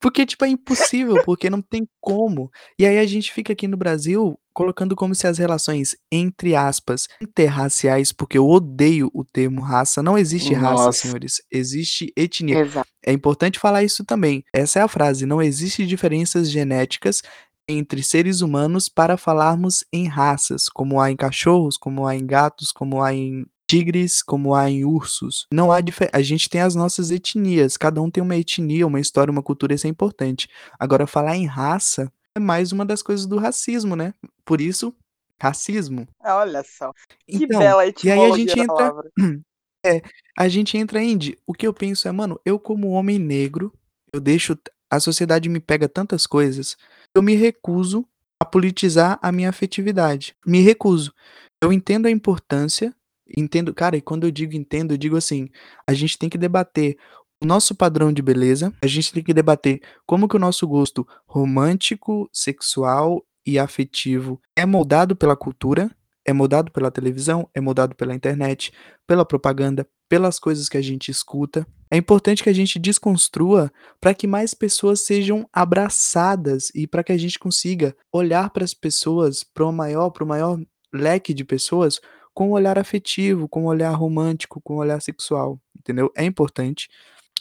[0.00, 2.50] Porque, tipo, é impossível, porque não tem como.
[2.78, 7.06] E aí a gente fica aqui no Brasil colocando como se as relações, entre aspas,
[7.22, 10.84] interraciais, porque eu odeio o termo raça, não existe Nossa.
[10.84, 12.58] raça, senhores, existe etnia.
[12.58, 12.88] Exato.
[13.06, 14.42] É importante falar isso também.
[14.52, 17.22] Essa é a frase, não existe diferenças genéticas
[17.68, 22.72] entre seres humanos para falarmos em raças, como há em cachorros, como há em gatos,
[22.72, 25.46] como há em tigres como há em ursos.
[25.52, 25.78] Não há
[26.12, 29.74] a gente tem as nossas etnias, cada um tem uma etnia, uma história, uma cultura,
[29.74, 30.48] isso é importante.
[30.78, 34.14] Agora falar em raça é mais uma das coisas do racismo, né?
[34.44, 34.94] Por isso,
[35.40, 36.08] racismo.
[36.24, 36.92] Olha só.
[37.26, 38.94] Que então, bela etimologia e aí a gente entra
[39.86, 40.02] É,
[40.36, 41.38] a gente entra Indy.
[41.46, 43.72] O que eu penso é, mano, eu como homem negro,
[44.12, 44.58] eu deixo
[44.90, 46.76] a sociedade me pega tantas coisas,
[47.14, 48.04] eu me recuso
[48.40, 50.34] a politizar a minha afetividade.
[50.44, 51.12] Me recuso.
[51.62, 52.94] Eu entendo a importância
[53.36, 55.48] Entendo, cara, e quando eu digo entendo, eu digo assim,
[55.86, 56.96] a gente tem que debater
[57.42, 61.06] o nosso padrão de beleza, a gente tem que debater como que o nosso gosto
[61.26, 65.90] romântico, sexual e afetivo é moldado pela cultura,
[66.24, 68.72] é moldado pela televisão, é moldado pela internet,
[69.06, 71.66] pela propaganda, pelas coisas que a gente escuta.
[71.90, 77.12] É importante que a gente desconstrua para que mais pessoas sejam abraçadas e para que
[77.12, 80.60] a gente consiga olhar para as pessoas, para o maior, para o maior
[80.92, 82.00] leque de pessoas,
[82.38, 86.08] com olhar afetivo, com olhar romântico, com olhar sexual, entendeu?
[86.16, 86.88] É importante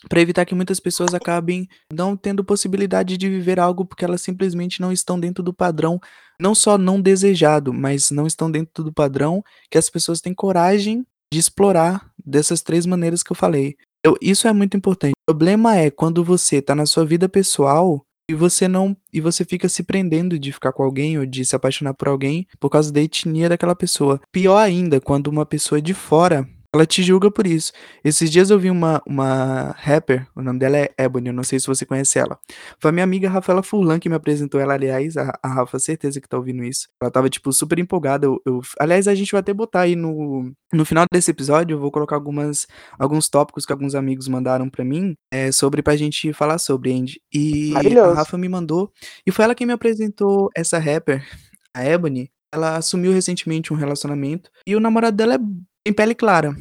[0.09, 4.81] para evitar que muitas pessoas acabem não tendo possibilidade de viver algo porque elas simplesmente
[4.81, 6.01] não estão dentro do padrão,
[6.41, 11.05] não só não desejado, mas não estão dentro do padrão que as pessoas têm coragem
[11.31, 13.75] de explorar dessas três maneiras que eu falei.
[14.03, 15.11] Eu, isso é muito importante.
[15.11, 19.45] O problema é quando você está na sua vida pessoal e você não e você
[19.45, 22.91] fica se prendendo de ficar com alguém ou de se apaixonar por alguém por causa
[22.91, 24.19] da etnia daquela pessoa.
[24.31, 27.71] Pior ainda, quando uma pessoa de fora ela te julga por isso.
[28.03, 31.59] Esses dias eu vi uma, uma rapper, o nome dela é Ebony, eu não sei
[31.59, 32.39] se você conhece ela.
[32.79, 36.21] Foi a minha amiga Rafaela Furlan que me apresentou ela, aliás, a, a Rafa, certeza
[36.21, 36.87] que tá ouvindo isso.
[37.01, 38.27] Ela tava, tipo, super empolgada.
[38.27, 41.79] Eu, eu, aliás, a gente vai até botar aí no, no final desse episódio, eu
[41.79, 42.67] vou colocar algumas,
[42.99, 47.19] alguns tópicos que alguns amigos mandaram para mim é, sobre pra gente falar sobre, Andy.
[47.33, 48.91] E a Rafa me mandou,
[49.25, 51.25] e foi ela quem me apresentou essa rapper,
[51.73, 52.29] a Ebony.
[52.53, 55.39] Ela assumiu recentemente um relacionamento e o namorado dela é
[55.87, 56.53] tem pele clara.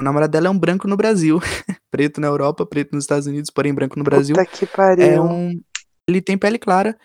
[0.00, 1.38] O namorado dela é um branco no Brasil.
[1.92, 4.34] preto na Europa, preto nos Estados Unidos, porém branco no Brasil.
[4.34, 5.06] Puta que pariu.
[5.06, 5.60] É um...
[6.08, 6.98] Ele tem pele clara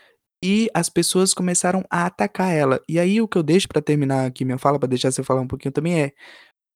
[0.44, 2.82] e as pessoas começaram a atacar ela.
[2.90, 5.42] E aí o que eu deixo para terminar aqui minha fala, para deixar você falar
[5.42, 6.12] um pouquinho também é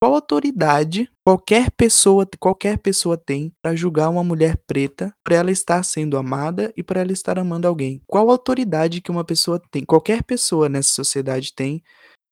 [0.00, 5.82] qual autoridade qualquer pessoa, qualquer pessoa tem para julgar uma mulher preta por ela estar
[5.82, 8.00] sendo amada e por ela estar amando alguém?
[8.06, 11.82] Qual autoridade que uma pessoa tem, qualquer pessoa nessa sociedade tem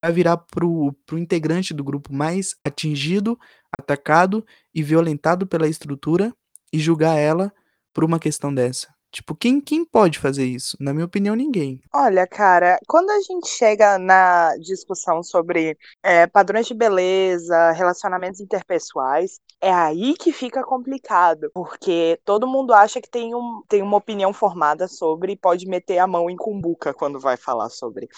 [0.03, 3.39] vai virar pro, pro integrante do grupo mais atingido,
[3.79, 6.35] atacado e violentado pela estrutura
[6.73, 7.53] e julgar ela
[7.95, 8.89] por uma questão dessa.
[9.13, 10.75] Tipo, quem, quem pode fazer isso?
[10.81, 11.83] Na minha opinião, ninguém.
[11.95, 19.39] Olha, cara, quando a gente chega na discussão sobre é, padrões de beleza, relacionamentos interpessoais,
[19.61, 24.33] é aí que fica complicado, porque todo mundo acha que tem, um, tem uma opinião
[24.33, 28.09] formada sobre e pode meter a mão em cumbuca quando vai falar sobre.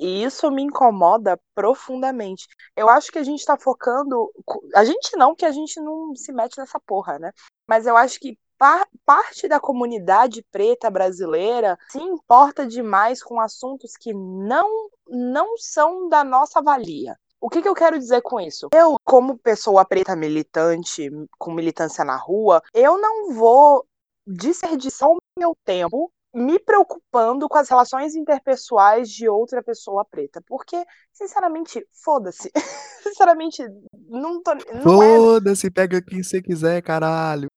[0.00, 2.46] E isso me incomoda profundamente.
[2.76, 4.32] Eu acho que a gente tá focando.
[4.74, 7.30] A gente não, que a gente não se mete nessa porra, né?
[7.66, 13.96] Mas eu acho que par parte da comunidade preta brasileira se importa demais com assuntos
[13.96, 17.16] que não, não são da nossa valia.
[17.40, 18.68] O que, que, eu quero dizer com isso?
[18.72, 23.84] Eu, como pessoa preta militante, com militância na rua, eu não vou
[24.24, 30.42] desperdiçar o meu tempo me preocupando com as relações interpessoais de outra pessoa preta.
[30.46, 32.50] Porque, sinceramente, foda-se.
[33.02, 33.62] sinceramente,
[34.08, 34.52] não tô.
[34.52, 35.70] É foda-se, é...
[35.70, 37.48] pega quem você quiser, caralho.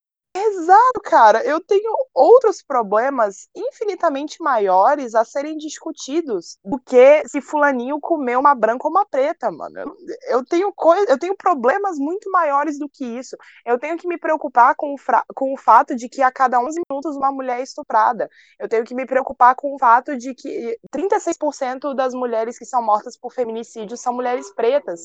[0.57, 1.43] Exato, cara.
[1.45, 8.55] Eu tenho outros problemas infinitamente maiores a serem discutidos do que se fulaninho comer uma
[8.55, 9.95] branca ou uma preta, mano.
[10.29, 13.35] Eu, tenho coisa, eu tenho problemas muito maiores do que isso.
[13.65, 14.97] Eu tenho que me preocupar com o,
[15.33, 18.29] com o fato de que a cada 11 minutos uma mulher é estuprada.
[18.57, 22.81] Eu tenho que me preocupar com o fato de que 36% das mulheres que são
[22.81, 25.01] mortas por feminicídio são mulheres pretas.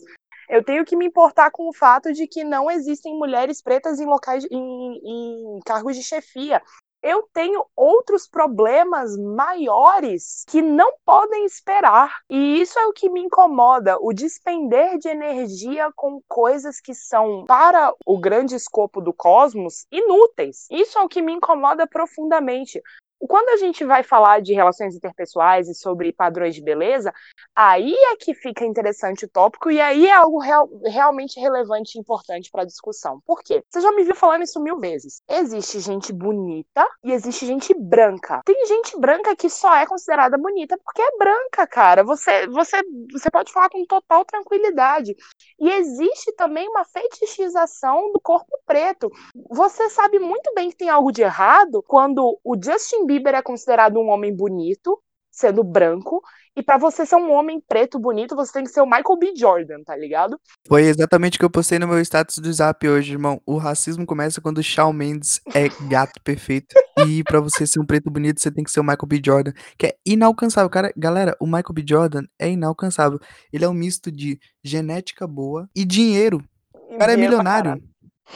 [0.51, 4.05] Eu tenho que me importar com o fato de que não existem mulheres pretas em
[4.05, 6.61] locais em, em cargos de chefia.
[7.01, 12.19] Eu tenho outros problemas maiores que não podem esperar.
[12.29, 17.45] E isso é o que me incomoda, o despender de energia com coisas que são,
[17.47, 20.67] para o grande escopo do cosmos, inúteis.
[20.69, 22.83] Isso é o que me incomoda profundamente.
[23.28, 27.12] Quando a gente vai falar de relações interpessoais e sobre padrões de beleza,
[27.54, 32.00] aí é que fica interessante o tópico e aí é algo real, realmente relevante e
[32.00, 33.20] importante para a discussão.
[33.26, 33.62] Por quê?
[33.68, 35.22] Você já me viu falando isso mil vezes.
[35.28, 38.40] Existe gente bonita e existe gente branca.
[38.44, 42.02] Tem gente branca que só é considerada bonita porque é branca, cara.
[42.04, 42.80] Você, você,
[43.12, 45.14] você pode falar com total tranquilidade.
[45.59, 49.11] E existe também uma fetichização do corpo preto.
[49.50, 53.99] Você sabe muito bem que tem algo de errado quando o Justin Bieber é considerado
[53.99, 54.96] um homem bonito,
[55.33, 56.23] sendo branco,
[56.57, 59.33] e para você ser um homem preto bonito, você tem que ser o Michael B.
[59.37, 60.38] Jordan, tá ligado?
[60.68, 63.40] Foi exatamente o que eu postei no meu status do Zap hoje, irmão.
[63.44, 66.75] O racismo começa quando o Shawn Mendes é gato perfeito.
[67.07, 69.20] E para você ser um preto bonito, você tem que ser o Michael B.
[69.25, 70.70] Jordan, que é inalcançável.
[70.70, 71.85] Cara, galera, o Michael B.
[71.88, 73.18] Jordan é inalcançável.
[73.53, 76.44] Ele é um misto de genética boa e dinheiro.
[76.90, 77.83] O cara é milionário.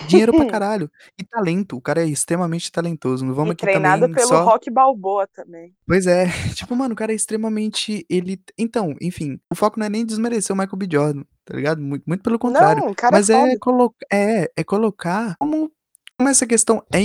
[0.07, 0.91] Dinheiro pra caralho.
[1.19, 3.25] E talento, o cara é extremamente talentoso.
[3.25, 4.45] Não vamos e aqui treinado também pelo só...
[4.45, 5.75] Rock Balboa também.
[5.87, 6.27] Pois é.
[6.55, 8.05] Tipo, mano, o cara é extremamente...
[8.09, 8.41] Ele...
[8.59, 10.89] Então, enfim, o foco não é nem desmerecer o Michael B.
[10.91, 11.25] Jordan.
[11.45, 11.81] tá ligado?
[11.81, 12.83] Muito, muito pelo contrário.
[12.83, 13.59] Não, o cara é Mas é, foda.
[13.61, 15.71] colo é, é colocar como,
[16.17, 17.01] como essa questão é,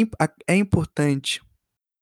[0.47, 1.41] é importante,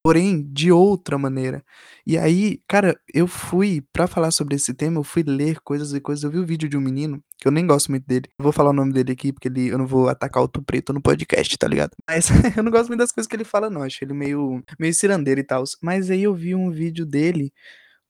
[0.08, 1.62] porém de outra maneira.
[2.06, 6.00] E aí, cara, eu fui, pra falar sobre esse tema, eu fui ler coisas e
[6.00, 6.24] coisas.
[6.24, 8.30] Eu vi o um vídeo de um menino, que eu nem gosto muito dele.
[8.40, 10.94] Eu vou falar o nome dele aqui, porque ele, eu não vou atacar o preto
[10.94, 11.92] no podcast, tá ligado?
[12.10, 13.84] Mas eu não gosto muito das coisas que ele fala, não.
[13.84, 15.66] Acho ele meio, meio cirandeiro e tal.
[15.84, 17.52] Mas aí eu vi um vídeo dele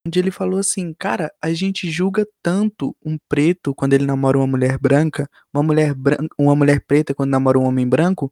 [0.05, 4.45] onde ele falou assim: "Cara, a gente julga tanto um preto quando ele namora uma
[4.45, 8.31] mulher branca, uma mulher branca, uma mulher preta quando namora um homem branco,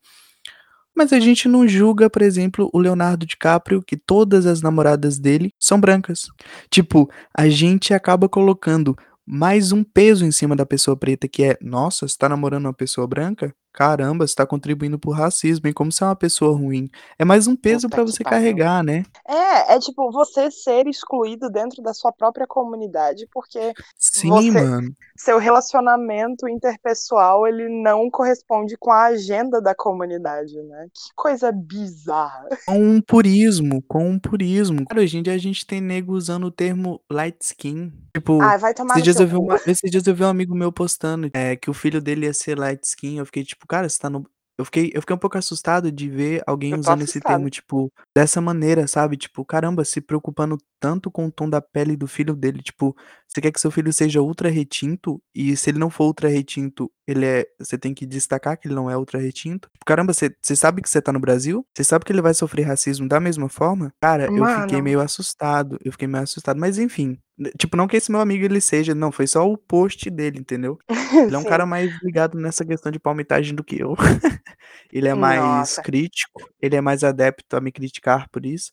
[0.96, 5.52] mas a gente não julga, por exemplo, o Leonardo DiCaprio, que todas as namoradas dele
[5.60, 6.28] são brancas.
[6.70, 11.58] Tipo, a gente acaba colocando mais um peso em cima da pessoa preta, que é,
[11.62, 13.54] nossa, você tá namorando uma pessoa branca?
[13.76, 15.74] Caramba, você tá contribuindo pro racismo, hein?
[15.74, 16.90] Como se é uma pessoa ruim.
[17.20, 19.04] É mais um peso para você carregar, né?
[19.28, 24.96] É, é tipo você ser excluído dentro da sua própria comunidade, porque Sim, você, mano.
[25.18, 30.88] seu relacionamento interpessoal, ele não corresponde com a agenda da comunidade, né?
[30.94, 32.48] Que coisa bizarra.
[32.66, 34.86] Com um purismo, com um purismo.
[34.86, 37.92] Cara, hoje em dia a gente tem nego usando o termo light skin.
[38.14, 40.56] Tipo, ah, vai tomar esses, dias eu vi uma, esses dias eu vi um amigo
[40.56, 43.18] meu postando é, que o filho dele ia ser light skin.
[43.18, 44.26] Eu fiquei tipo, cara, você tá no.
[44.58, 48.40] Eu fiquei, eu fiquei um pouco assustado de ver alguém usando esse termo, tipo, dessa
[48.40, 49.18] maneira, sabe?
[49.18, 52.62] Tipo, caramba, se preocupando tanto com o tom da pele do filho dele.
[52.62, 52.96] Tipo,
[53.28, 56.90] você quer que seu filho seja ultra retinto, e se ele não for ultra retinto,
[57.06, 57.46] ele é.
[57.60, 59.70] Você tem que destacar que ele não é ultra retinto.
[59.86, 61.66] Caramba, você, você sabe que você tá no Brasil?
[61.76, 63.92] Você sabe que ele vai sofrer racismo da mesma forma?
[64.02, 65.78] Cara, eu fiquei meio assustado.
[65.84, 66.58] Eu fiquei meio assustado.
[66.58, 67.18] Mas enfim.
[67.58, 70.78] Tipo, não que esse meu amigo ele seja, não, foi só o post dele, entendeu?
[71.28, 73.96] Ele é um cara mais ligado nessa questão de palmitagem do que eu.
[74.92, 75.82] ele é mais Nossa.
[75.82, 78.72] crítico, ele é mais adepto a me criticar por isso.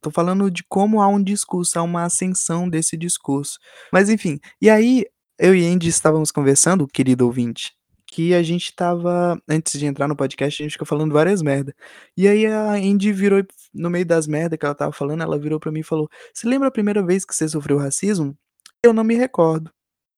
[0.00, 3.58] Tô falando de como há um discurso, há uma ascensão desse discurso.
[3.92, 5.04] Mas enfim, e aí
[5.38, 7.72] eu e Andy estávamos conversando, querido ouvinte,
[8.10, 11.74] que a gente tava, antes de entrar no podcast, a gente ficou falando várias merda.
[12.16, 15.60] E aí a Andy virou, no meio das merdas que ela tava falando, ela virou
[15.60, 18.36] pra mim e falou: Você lembra a primeira vez que você sofreu racismo?
[18.82, 19.70] Eu não me recordo.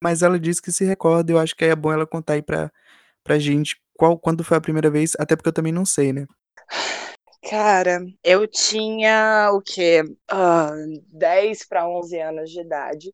[0.03, 2.73] Mas ela disse que se recorda, eu acho que é bom ela contar aí pra,
[3.23, 6.27] pra gente qual, quando foi a primeira vez, até porque eu também não sei, né?
[7.49, 10.03] Cara, eu tinha o quê?
[10.33, 13.13] Uh, 10 para 11 anos de idade.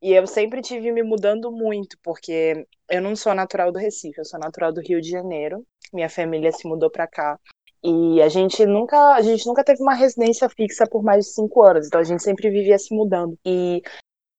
[0.00, 4.24] E eu sempre tive me mudando muito, porque eu não sou natural do Recife, eu
[4.24, 5.66] sou natural do Rio de Janeiro.
[5.92, 7.38] Minha família se mudou para cá.
[7.82, 11.62] E a gente nunca, a gente nunca teve uma residência fixa por mais de cinco
[11.62, 13.38] anos, então a gente sempre vivia se mudando.
[13.44, 13.82] E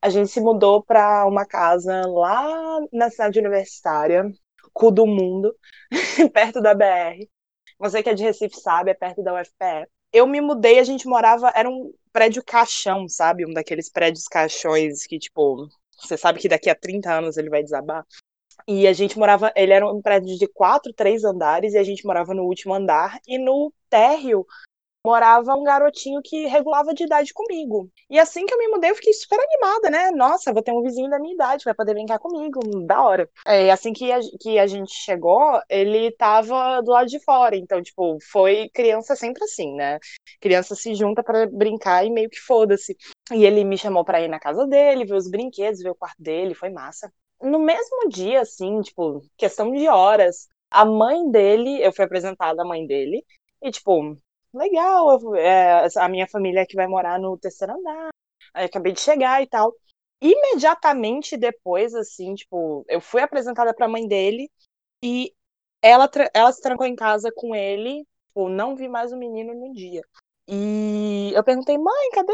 [0.02, 4.30] a gente se mudou para uma casa lá na cidade universitária,
[4.74, 5.56] cu do mundo,
[6.34, 7.28] perto da BR.
[7.80, 9.88] Você que é de Recife sabe, é perto da UFPE.
[10.12, 13.46] Eu me mudei, a gente morava, era um prédio caixão, sabe?
[13.46, 15.68] Um daqueles prédios caixões que, tipo,
[16.02, 18.06] você sabe que daqui a 30 anos ele vai desabar.
[18.68, 22.06] E a gente morava, ele era um prédio de quatro, três andares, e a gente
[22.06, 24.46] morava no último andar, e no térreo
[25.06, 27.90] morava um garotinho que regulava de idade comigo.
[28.10, 30.12] E assim que eu me mudei, eu fiquei super animada, né?
[30.12, 33.30] Nossa, vou ter um vizinho da minha idade, vai poder brincar comigo, da hora.
[33.46, 37.82] É, assim que a, que a gente chegou, ele tava do lado de fora, então,
[37.82, 40.00] tipo, foi criança sempre assim, né?
[40.42, 42.96] Criança se junta para brincar e meio que foda-se.
[43.32, 46.22] E ele me chamou para ir na casa dele, ver os brinquedos, ver o quarto
[46.22, 47.12] dele, foi massa.
[47.42, 52.66] No mesmo dia, assim, tipo, questão de horas, a mãe dele, eu fui apresentada à
[52.66, 53.24] mãe dele,
[53.62, 54.18] e, tipo,
[54.54, 58.10] legal, eu, é, a minha família que vai morar no terceiro andar,
[58.54, 59.74] aí acabei de chegar e tal.
[60.22, 64.52] Imediatamente depois, assim, tipo, eu fui apresentada pra mãe dele
[65.04, 65.34] e
[65.82, 69.74] ela, ela se trancou em casa com ele, tipo, não vi mais o menino no
[69.74, 70.02] dia.
[70.48, 72.34] E eu perguntei, mãe, cadê.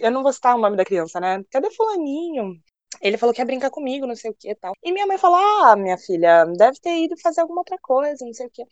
[0.00, 1.42] Eu não vou citar o nome da criança, né?
[1.50, 2.60] Cadê Fulaninho?
[3.00, 4.74] Ele falou que ia brincar comigo, não sei o que e tal.
[4.82, 8.34] E minha mãe falou: Ah, minha filha, deve ter ido fazer alguma outra coisa, não
[8.34, 8.62] sei o que.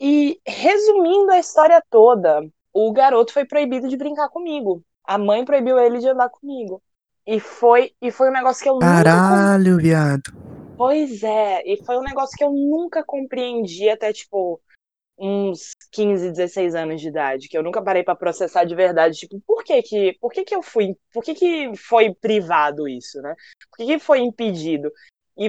[0.00, 4.82] E resumindo a história toda, o garoto foi proibido de brincar comigo.
[5.04, 6.82] A mãe proibiu ele de andar comigo.
[7.26, 9.82] E foi, e foi um negócio que eu Caralho, nunca...
[9.82, 10.46] viado.
[10.76, 14.60] Pois é, e foi um negócio que eu nunca compreendi até, tipo,
[15.18, 19.40] uns 15, 16 anos de idade, que eu nunca parei para processar de verdade, tipo,
[19.46, 23.34] por que que, por que que eu fui, por que que foi privado isso, né?
[23.70, 24.92] Por que que foi impedido?
[25.38, 25.48] E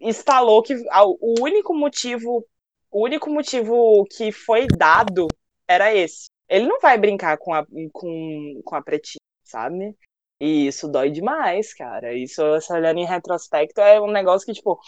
[0.00, 2.44] instalou que o único motivo
[2.90, 5.26] o único motivo que foi dado
[5.66, 6.26] era esse.
[6.48, 9.96] Ele não vai brincar com a, com, com a pretinha, sabe?
[10.40, 12.12] E isso dói demais, cara.
[12.12, 14.80] Isso, olhando em retrospecto, é um negócio que, tipo,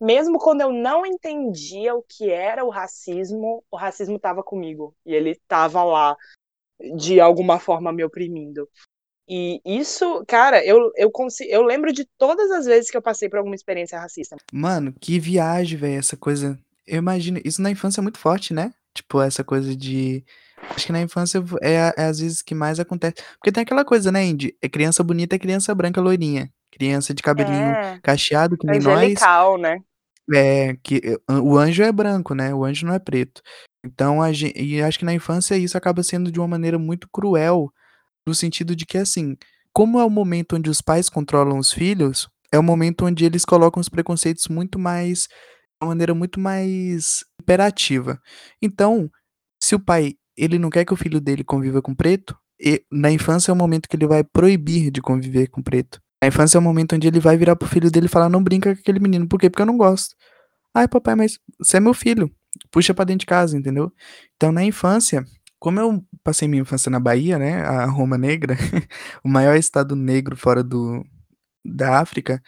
[0.00, 4.94] mesmo quando eu não entendia o que era o racismo, o racismo tava comigo.
[5.06, 6.16] E ele tava lá,
[6.96, 8.68] de alguma forma, me oprimindo.
[9.28, 13.28] E isso, cara, eu eu consi eu lembro de todas as vezes que eu passei
[13.28, 14.36] por alguma experiência racista.
[14.52, 16.56] Mano, que viagem, velho, essa coisa
[16.86, 20.24] eu imagino isso na infância é muito forte, né, tipo, essa coisa de
[20.70, 23.16] acho que na infância é é às vezes que mais acontece.
[23.38, 27.22] Porque tem aquela coisa, né, de é criança bonita é criança branca loirinha, criança de
[27.22, 29.80] cabelinho É, cacheado que nem nós, angelical, né.
[30.34, 33.42] é, que o anjo é branco, né, o anjo não é preto.
[33.84, 37.08] Então a gen e acho que na infância isso acaba sendo de uma maneira muito
[37.12, 37.70] cruel,
[38.26, 39.36] no sentido de que, assim,
[39.72, 43.44] como é o momento onde os pais controlam os filhos, é o momento onde eles
[43.44, 45.28] colocam os preconceitos muito mais
[45.82, 48.20] uma maneira muito mais imperativa.
[48.62, 49.10] Então,
[49.62, 53.10] se o pai, ele não quer que o filho dele conviva com preto, e na
[53.10, 56.00] infância é o momento que ele vai proibir de conviver com preto.
[56.22, 58.28] Na infância é o momento onde ele vai virar para o filho dele e falar:
[58.30, 59.50] "Não brinca com aquele menino", por quê?
[59.50, 60.14] Porque eu não gosto.
[60.74, 62.30] "Ai papai, mas você é meu filho,
[62.72, 63.92] puxa pra dentro de casa", entendeu.
[64.36, 65.24] Então na infância,
[65.60, 68.56] como eu passei minha infância na Bahia, né, a Roma Negra,
[69.24, 71.04] o maior estado negro fora do
[71.64, 72.42] da África,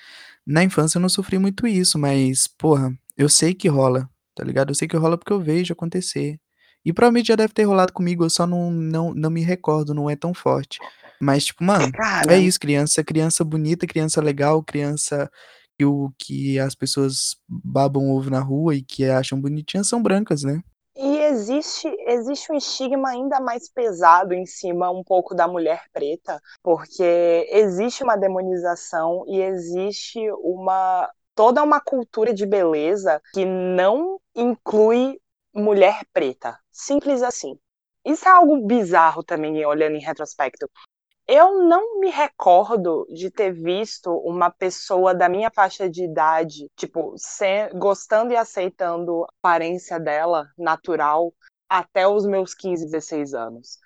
[0.47, 4.70] na infância eu não sofri muito isso, mas, porra, eu sei que rola, tá ligado.
[4.70, 6.38] Eu sei que rola porque eu vejo acontecer.
[6.84, 10.08] E provavelmente já deve ter rolado comigo, eu só não não não me recordo, não
[10.08, 10.78] é tão forte.
[11.20, 11.92] Mas tipo, mano,
[12.30, 15.28] é isso, criança criança bonita, criança legal, criança
[15.76, 20.44] que o que as pessoas babam ovo na rua e que acham bonitinha são brancas,
[20.44, 20.62] né.
[20.96, 26.40] E existe existe um estigma ainda mais pesado em cima um pouco da mulher preta,
[26.62, 31.08] porque existe uma demonização e existe uma
[31.39, 35.20] toda uma cultura de beleza que não inclui
[35.55, 37.57] mulher preta, simples assim.
[38.05, 40.68] Isso é algo bizarro também olhando em retrospecto.
[41.28, 47.14] Eu não me recordo de ter visto uma pessoa da minha faixa de idade, tipo,
[47.16, 51.32] se gostando e aceitando a aparência dela, natural,
[51.68, 53.78] até os meus 15, 16 anos.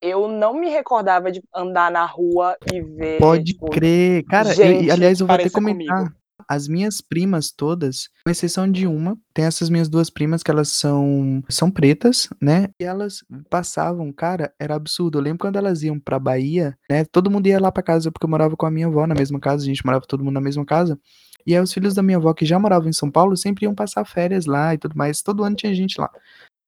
[0.00, 4.24] Eu não me recordava de andar na rua e ver, Pode tipo, crer.
[4.26, 6.21] Cara, eu aliás eu vou até parecida comigo.
[6.48, 10.68] As minhas primas todas, com exceção de uma, tem essas minhas 2 primas que elas
[10.68, 15.98] são são pretas, né, e elas passavam cara, era absurdo, eu lembro quando elas iam
[15.98, 18.86] pra Bahia, né, todo mundo ia lá pra casa, porque eu morava com a minha
[18.86, 20.98] avó na mesma casa, a gente morava todo mundo na mesma casa,
[21.46, 23.74] e aí os filhos da minha avó que já moravam em São Paulo sempre iam
[23.74, 26.10] passar férias lá e tudo mais, todo ano tinha gente lá.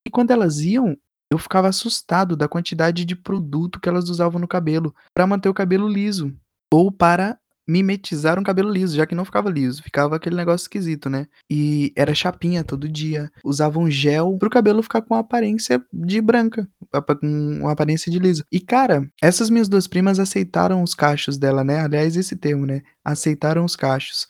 [0.07, 0.97] E quando elas iam,
[1.31, 5.55] eu ficava assustado da quantidade de produto que elas usavam no cabelo, pra manter o
[5.55, 6.35] cabelo liso,
[6.73, 11.09] ou para mimetizar um cabelo liso, já que não ficava liso, ficava aquele negócio esquisito,
[11.11, 11.27] né.
[11.51, 16.69] E era chapinha todo dia, usavam gel para o cabelo ficar com aparência de branca,
[17.21, 18.45] com uma aparência de liso.
[18.53, 22.83] E cara, essas minhas 2 primas aceitaram os cachos dela, né, aliás esse termo, né,
[23.05, 24.27] aceitaram os cachos.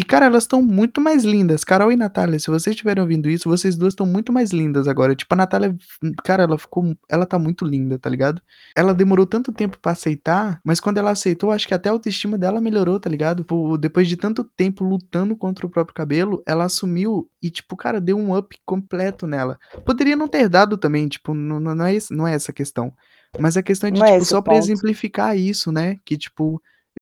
[0.00, 3.50] E cara, elas estão muito mais lindas, Carol e Natália, se vocês estiverem ouvindo isso,
[3.50, 5.76] vocês 2 estão muito mais lindas agora, tipo a Natália,
[6.24, 8.40] cara, ela ficou ela tá muito linda, tá ligado.
[8.74, 12.38] Ela demorou tanto tempo pra aceitar, mas quando ela aceitou, acho que até a autoestima
[12.38, 13.44] dela melhorou, tá ligado.
[13.44, 18.00] Por depois de tanto tempo lutando contra o próprio cabelo, ela assumiu e tipo, cara,
[18.00, 19.58] deu um up completo nela.
[19.84, 22.90] Poderia não ter dado também, tipo, não não é não é essa a questão,
[23.38, 24.64] mas a questão é de é tipo, só pra ponto.
[24.64, 26.58] exemplificar isso, né, que tipo,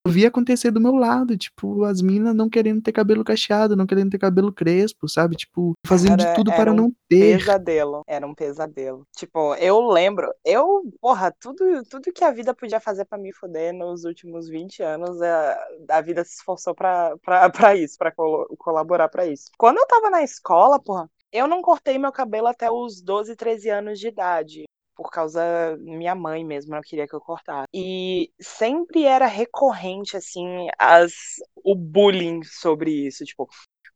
[0.07, 3.87] eu vi acontecer do meu lado, tipo, as mina não querendo ter cabelo cacheado, não
[3.87, 7.39] querendo ter cabelo crespo, sabe, tipo, fazendo de Cara, tudo para era um não ter.
[7.39, 9.07] pesadelo, era um pesadelo.
[9.17, 13.73] Tipo, eu lembro eu porra, tudo tudo que a vida podia fazer pra me fuder
[13.75, 15.59] nos últimos 20 anos, a
[15.91, 16.75] a vida se esforçou
[17.53, 19.51] pra isso, pra colo colaborar pra isso.
[19.59, 23.69] Quando eu estava na escola, porra, eu não cortei meu cabelo até os 12, 13
[23.69, 24.65] anos de idade,
[24.99, 27.69] por causa minha mãe mesmo não queria que eu cortasse.
[27.73, 31.13] E sempre era recorrente, assim, as
[31.55, 33.49] o bullying sobre isso, tipo,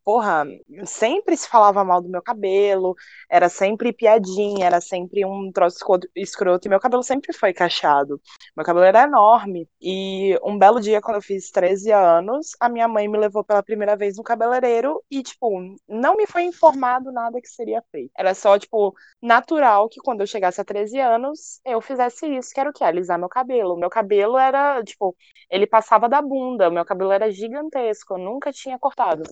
[0.04, 0.44] porra,
[0.84, 2.94] sempre se falava mal do meu cabelo,
[3.30, 5.78] era sempre piadinha, era sempre um troço
[6.16, 8.20] escroto e meu cabelo sempre foi cacheado.
[8.56, 12.88] Meu cabelo era enorme e um belo dia quando eu fiz 13 anos, a minha
[12.88, 15.50] mãe me levou pela primeira vez no cabeleireiro e, tipo,
[15.88, 18.10] não me foi informado nada que seria feito.
[18.16, 22.60] Era só, tipo, natural que quando eu chegasse a 13 anos, eu fizesse isso, que
[22.60, 22.84] era o quê?
[22.84, 23.76] Alisar meu cabelo.
[23.76, 25.16] Meu cabelo era, tipo,
[25.50, 29.22] ele passava da bunda, meu cabelo era gigantesco, eu nunca tinha cortado.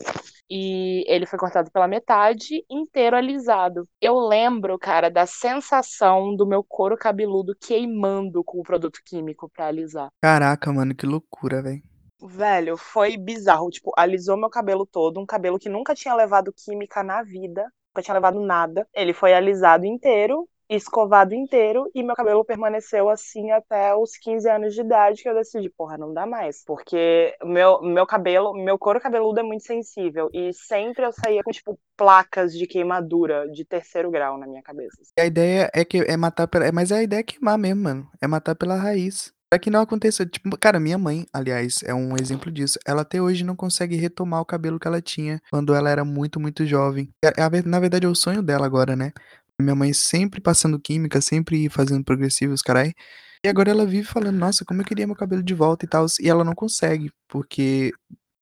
[0.49, 0.60] E
[1.07, 3.89] ele foi cortado pela metade, inteiro alisado.
[4.01, 9.67] Eu lembro, cara, da sensação do meu couro cabeludo queimando com o produto químico pra
[9.67, 10.09] alisar.
[10.23, 11.83] Caraca, mano, que loucura, velho.
[12.23, 17.03] Velho, foi bizarro, tipo, alisou meu cabelo todo, um cabelo que nunca tinha levado química
[17.03, 18.87] na vida, nunca tinha levado nada.
[18.95, 20.47] Ele foi alisado inteiro,
[20.77, 25.35] escovado inteiro e meu cabelo permaneceu assim até os 15 anos de idade que eu
[25.35, 30.31] decidi, porra, não dá mais, porque meu meu cabelo, meu couro cabeludo é muito sensível
[30.33, 34.97] e sempre eu saía com, tipo, placas de queimadura de 3º grau na minha cabeça.
[35.19, 38.27] A ideia é que é matar pela mas a ideia é queimar mesmo, mano, é
[38.27, 39.33] matar pela raiz.
[39.51, 42.79] Pra que não aconteça, tipo, cara, minha mãe, aliás, é um exemplo disso.
[42.87, 46.39] Ela até hoje não consegue retomar o cabelo que ela tinha quando ela era muito,
[46.39, 47.11] muito jovem.
[47.25, 49.11] É, é na verdade, é o sonho dela agora, né?
[49.61, 52.93] Minha mãe sempre passando química, sempre fazendo progressivos, carai.
[53.45, 56.05] E agora ela vive falando, nossa, como eu queria meu cabelo de volta e tal.
[56.21, 57.93] E ela não consegue, porque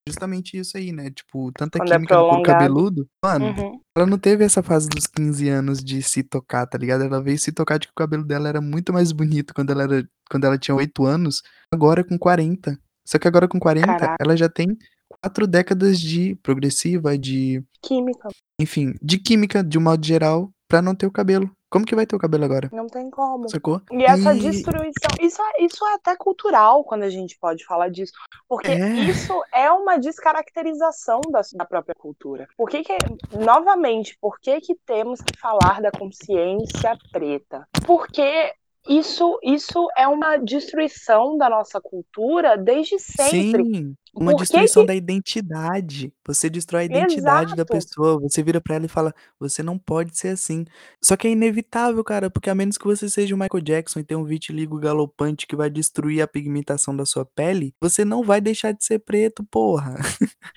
[0.08, 1.10] justamente isso aí, né?
[1.10, 2.58] Tipo, tanta Quando é química no couro prolongado.
[2.58, 3.08] cabeludo.
[3.22, 3.80] Mano, Uhum.
[3.96, 7.04] ela não teve essa fase dos 15 anos de se tocar, tá ligado?
[7.04, 9.82] Ela veio se tocar de que o cabelo dela era muito mais bonito quando ela
[9.84, 11.42] era quando ela tinha 8 anos,
[11.72, 12.78] agora com 40.
[13.06, 14.76] Só que agora com 40, Caraca, ela já tem
[15.22, 18.28] 4 décadas de progressiva, de química.
[18.60, 21.50] enfim, de química de um modo geral, pra não ter o cabelo.
[21.70, 22.70] Como que vai ter o cabelo agora?
[22.72, 23.48] Não tem como.
[23.48, 23.80] Sacou?
[23.90, 27.90] E essa E destruição, isso, é- isso é até cultural quando a gente pode falar
[27.90, 28.12] disso,
[28.48, 32.48] porque é, isso é uma descaracterização da, da própria cultura.
[32.56, 32.96] Por que que,
[33.38, 37.68] novamente, por que que temos que falar da consciência preta?
[37.86, 38.54] Porque
[38.88, 43.64] isso, isso é uma destruição da nossa cultura desde sempre.
[43.64, 44.88] sim, uma Por destruição que...
[44.88, 46.12] da identidade.
[46.26, 47.72] Você destrói a identidade da Exato.
[47.72, 50.64] pessoa, você vira pra ela e fala: "Você não pode ser assim".
[51.02, 54.04] Só que é inevitável, cara, porque a menos que você seja o Michael Jackson e
[54.04, 58.40] tenha um vitiligo galopante que vai destruir a pigmentação da sua pele, você não vai
[58.40, 59.94] deixar de ser preto, porra.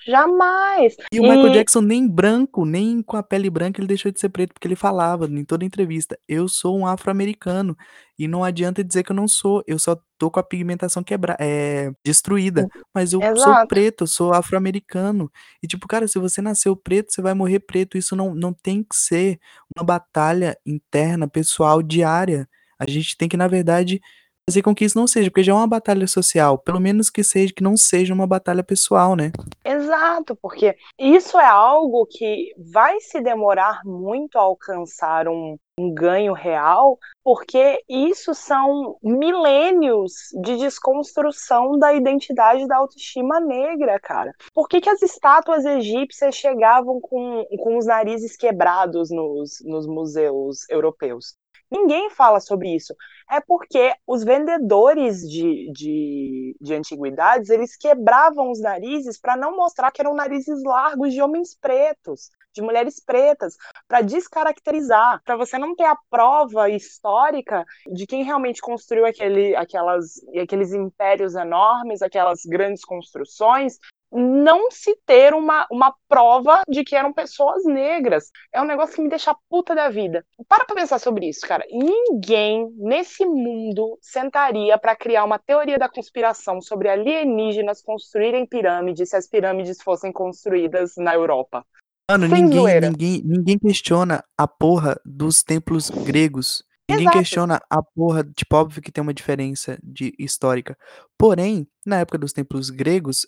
[0.05, 0.95] Jamais.
[1.11, 4.19] E o Michael E Jackson nem branco, nem com a pele branca ele deixou de
[4.19, 7.75] ser preto, porque ele falava em toda entrevista: "Eu sou um afro-americano
[8.17, 11.35] e não adianta dizer que eu não sou, eu só tô com a pigmentação quebra
[11.39, 13.67] eh, destruída, mas eu sou exato.
[13.67, 15.31] preto, eu sou afro-americano".
[15.63, 18.83] E tipo, cara, se você nasceu preto, você vai morrer preto, isso não não tem
[18.83, 19.39] que ser
[19.75, 22.47] uma batalha interna, pessoal, diária.
[22.77, 23.99] A gente tem que, na verdade,
[24.47, 27.23] fazer com que isso não seja, porque já é uma batalha social, pelo menos que
[27.23, 29.31] seja que não seja uma batalha pessoal, né.
[29.65, 36.33] Exato, porque isso é algo que vai se demorar muito a alcançar um, um ganho
[36.33, 44.33] real, porque isso são milênios de desconstrução da identidade da autoestima negra, cara.
[44.53, 50.69] Por que, que as estátuas egípcias chegavam com, com os narizes quebrados nos, nos museus
[50.69, 51.35] europeus?
[51.71, 52.93] Ninguém fala sobre isso.
[53.29, 59.89] É porque os vendedores de, de, de antiguidades eles quebravam os narizes para não mostrar
[59.91, 63.55] que eram narizes largos de homens pretos, de mulheres pretas,
[63.87, 70.15] para descaracterizar, para você não ter a prova histórica de quem realmente construiu aquele, aquelas,
[70.37, 73.79] aqueles impérios enormes, aquelas grandes construções,
[74.11, 78.29] não se ter uma, uma prova de que eram pessoas negras.
[78.53, 80.25] É um negócio que me deixa puta da vida.
[80.47, 81.65] Para pra pensar sobre isso, cara.
[81.71, 89.15] Ninguém nesse mundo sentaria para criar uma teoria da conspiração sobre alienígenas construírem pirâmides se
[89.15, 91.65] as pirâmides fossem construídas na Europa.
[92.09, 92.89] Mano, Sem ninguém zoeira.
[92.89, 96.61] ninguém ninguém questiona a porra dos templos gregos.
[96.89, 97.19] Ninguém Exato.
[97.19, 100.77] questiona a porra tipo, óbvio que tem uma diferença de histórica.
[101.17, 103.25] Porém, na época dos templos gregos,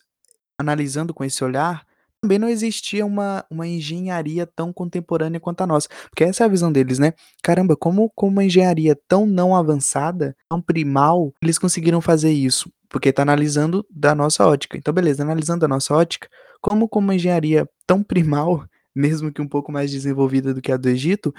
[0.64, 1.86] analisando com esse olhar,
[2.24, 5.90] também não existia uma uma engenharia tão contemporânea quanto a nossa.
[6.10, 7.14] Porque essa é a visão deles, né.
[7.44, 12.72] Caramba, como com uma engenharia tão não avançada, tão primal, eles conseguiram fazer isso?
[12.90, 14.78] Porque tá analisando da nossa ótica.
[14.78, 16.30] Então beleza, analisando da nossa ótica,
[16.62, 20.78] como com uma engenharia tão primal, mesmo que um pouco mais desenvolvida do que a
[20.78, 21.34] do Egito,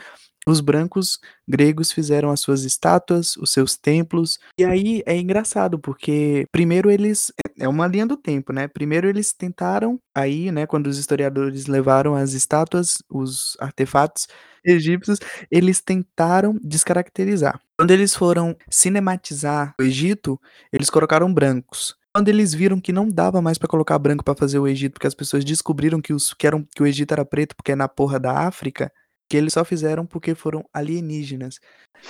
[0.47, 1.19] os brancos
[1.49, 4.39] gregos fizeram as suas estátuas, os seus templos.
[4.59, 8.69] E aí é engraçado, porque primeiro eles é uma linha do tempo, né.
[8.69, 14.27] Primeiro eles tentaram, aí, né, quando os historiadores levaram as estátuas, os artefatos
[14.65, 15.19] egípcios,
[15.51, 17.61] eles tentaram descaracterizar.
[17.79, 20.41] Quando eles foram cinematizar o Egito,
[20.73, 21.95] eles colocaram brancos.
[22.15, 25.07] Quando eles viram que não dava mais pra colocar branco pra fazer o Egito, porque
[25.07, 27.89] as pessoas descobriram que os que eram que o Egito era preto, porque é na
[27.89, 28.91] porra da África,
[29.29, 31.59] que eles só fizeram porque foram alienígenas.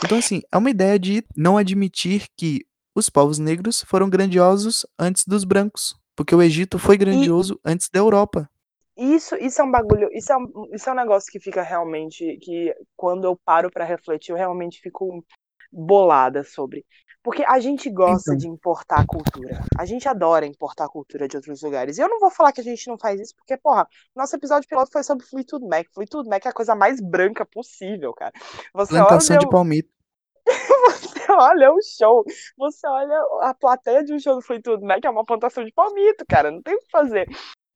[0.05, 5.25] Então, assim, é uma ideia de não admitir que os povos negros foram grandiosos antes
[5.27, 8.49] dos brancos, porque o Egito foi grandioso antes da Europa.
[8.97, 12.39] Isso, isso é um bagulho, isso é um, isso é um negócio que fica realmente,
[12.41, 15.25] que quando eu paro para refletir, eu realmente fico
[15.73, 16.87] bolada sobre.
[17.21, 18.37] Porque a gente gosta Então.
[18.37, 19.61] de importar cultura.
[19.79, 21.97] A gente adora importar cultura de outros lugares.
[21.97, 24.69] E eu não vou falar que a gente não faz isso, porque, porra, nosso episódio
[24.69, 25.87] piloto foi sobre Fleetwood Mac.
[25.93, 28.33] Fleetwood Mac é a coisa mais branca possível, cara.
[28.75, 29.89] Você Plantação olha, de palmito.
[30.91, 32.25] você olha o show,
[32.57, 36.25] você olha a plateia de um show do Fleetwood Mac, é uma plantação de palmito,
[36.29, 36.51] cara.
[36.51, 37.27] Não tem o que fazer.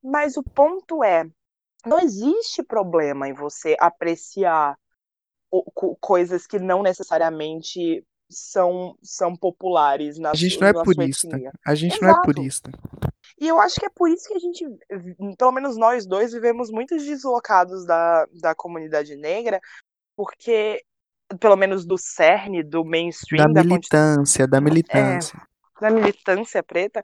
[0.02, 1.24] Mas o ponto é,
[1.86, 4.76] não existe problema em você apreciar
[6.00, 11.26] coisas que não necessariamente são, são populares na, A gente não é purista.
[11.28, 11.52] etnia.
[11.66, 12.26] A gente não é Exato.
[12.26, 12.70] purista.
[13.40, 14.64] E eu acho que é por isso que a gente,
[15.38, 19.60] pelo menos nós dois, vivemos muito deslocados da, da comunidade negra,
[20.16, 20.82] porque,
[21.36, 25.40] pelo menos do cerne, do mainstream, da militância, da militância.
[25.80, 27.00] da militância preta,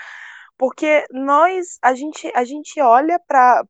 [0.56, 3.64] porque nós, a gente, a gente olha para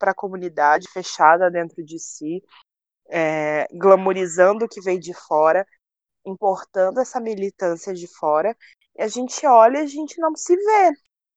[0.00, 2.42] a comunidade fechada dentro de si,
[3.08, 5.66] é, glamorizando o que vem de fora,
[6.26, 8.56] importando essa militância de fora,
[8.96, 10.92] e a gente olha e a gente não se vê.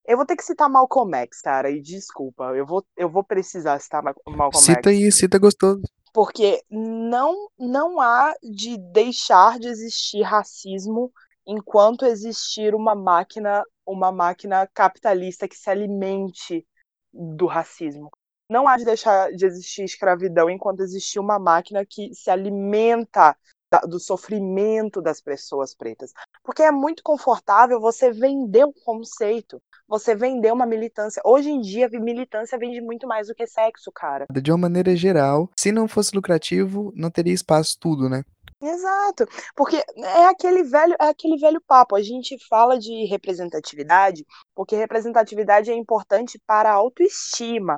[0.05, 3.79] Eu vou ter que citar Malcolm X, cara, e desculpa, eu vou, eu vou precisar
[3.79, 4.61] citar Malcolm X.
[4.61, 5.83] Cita aí, cita gostoso.
[6.13, 11.11] Porque não, não há de deixar de existir racismo
[11.45, 16.65] enquanto existir uma máquina, uma máquina capitalista que se alimente
[17.11, 18.09] do racismo.
[18.49, 23.35] Não há de deixar de existir escravidão enquanto existir uma máquina que se alimenta
[23.81, 26.11] do sofrimento das pessoas pretas.
[26.43, 31.21] Porque é muito confortável você vender um conceito, você vender uma militância.
[31.25, 34.25] Hoje em dia, militância vende muito mais do que sexo, cara.
[34.31, 38.23] De uma maneira geral, se não fosse lucrativo, não teria espaço tudo, né?
[38.61, 41.97] Exato, porque é aquele velho, é aquele velho papo.
[41.97, 47.77] A gente fala de representatividade, porque representatividade é importante para a autoestima.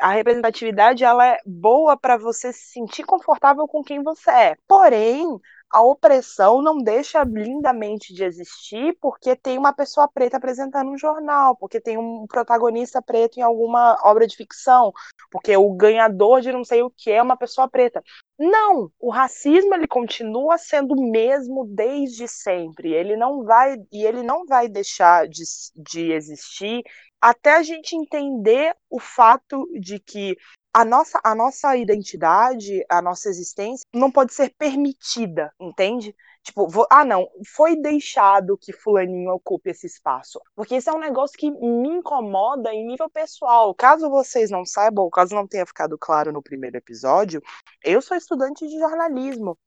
[0.00, 4.56] A representatividade ela é boa para você se sentir confortável com quem você é.
[4.66, 5.38] Porém,
[5.70, 11.56] a opressão não deixa lindamente de existir porque tem uma pessoa preta apresentando um jornal,
[11.56, 14.92] porque tem um protagonista preto em alguma obra de ficção,
[15.30, 18.02] porque o ganhador de não sei o que é uma pessoa preta.
[18.38, 22.92] Não, o racismo ele continua sendo o mesmo desde sempre.
[22.92, 25.42] Ele não vai e ele não vai deixar de,
[25.74, 26.84] de existir
[27.20, 30.36] até a gente entender o fato de que
[30.72, 36.14] a nossa, a nossa identidade, a nossa existência não pode ser permitida, entende?
[36.48, 40.40] Tipo, vou, ah, não, foi deixado que Fulaninho ocupe esse espaço.
[40.56, 43.74] Porque isso é um negócio que me incomoda em nível pessoal.
[43.74, 47.42] Caso vocês não saibam, ou caso não tenha ficado claro no primeiro episódio,
[47.84, 49.58] eu sou estudante de jornalismo.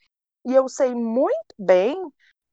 [0.43, 1.95] E eu sei muito bem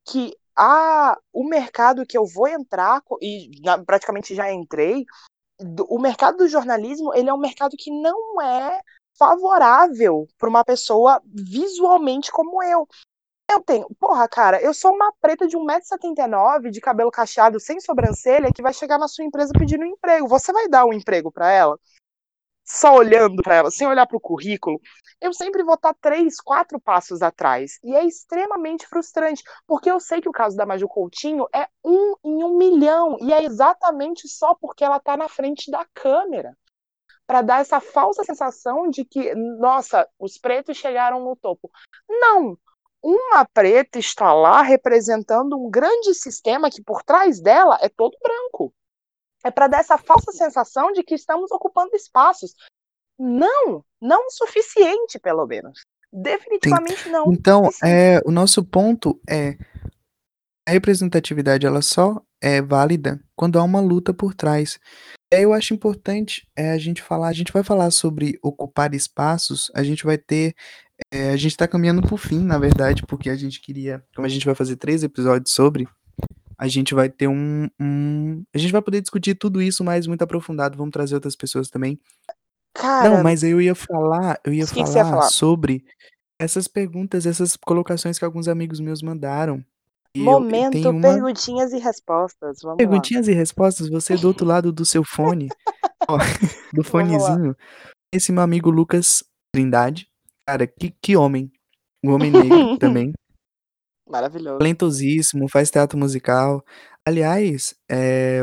[0.07, 3.51] que a, o mercado que eu vou entrar, e
[3.87, 5.07] praticamente já entrei,
[5.89, 8.79] o mercado do jornalismo ele é um mercado que não é
[9.19, 12.87] favorável para uma pessoa visualmente como eu.
[13.51, 18.53] Eu tenho, porra, cara, eu sou uma preta de 1,79m, de cabelo cacheado, sem sobrancelha,
[18.53, 20.29] que vai chegar na sua empresa pedindo um emprego.
[20.29, 21.79] Você vai dar um emprego para ela?
[22.69, 24.79] só olhando para ela, sem olhar para o currículo,
[25.21, 27.79] eu sempre vou estar três, quatro passos atrás.
[27.83, 32.15] E é extremamente frustrante, porque eu sei que o caso da Maju Coutinho é um
[32.23, 36.57] em um milhão, e é exatamente só porque ela está na frente da câmera.
[37.27, 41.71] Para dar essa falsa sensação de que, nossa, os pretos chegaram no topo.
[42.09, 42.57] Não!
[43.03, 48.73] Uma preta está lá representando um grande sistema que por trás dela é todo branco
[49.45, 52.55] é para dar essa falsa sensação de que estamos ocupando espaços.
[53.19, 55.81] Não, não o suficiente, pelo menos.
[56.13, 57.11] Definitivamente Sim.
[57.11, 57.33] não.
[57.33, 59.57] Então, é, o nosso ponto é
[60.67, 64.79] a representatividade ela só é válida quando há uma luta por trás.
[65.31, 69.83] Eu acho importante é, a gente falar, a gente vai falar sobre ocupar espaços, a
[69.83, 70.55] gente vai ter,
[71.13, 74.27] é, a gente está caminhando para o fim, na verdade, porque a gente queria, como
[74.27, 75.89] a gente vai fazer três episódios sobre,
[76.59, 80.23] a gente vai ter um, um, A gente vai poder discutir tudo isso mais muito
[80.23, 80.77] aprofundado.
[80.77, 82.01] Vamos trazer outras pessoas também.
[82.75, 85.85] Cara, Não, mas eu ia falar, eu ia falar, falar, sobre
[86.39, 89.65] essas perguntas, essas colocações que alguns amigos meus mandaram.
[90.15, 91.01] E Momento, eu, uma...
[91.01, 92.59] perguntinhas e respostas.
[92.63, 93.33] Vamos perguntinhas lá.
[93.33, 95.49] e respostas, você do outro lado do seu fone,
[96.09, 96.19] ó,
[96.73, 97.57] do fonezinho.
[98.13, 99.23] Esse meu amigo Lucas
[99.53, 100.08] Trindade,
[100.49, 101.53] cara, que, que homem.
[102.03, 103.13] Um homem negro também.
[104.09, 104.59] Maravilhoso.
[104.59, 106.65] Talentosíssimo, faz teatro musical.
[107.05, 108.43] Aliás, é,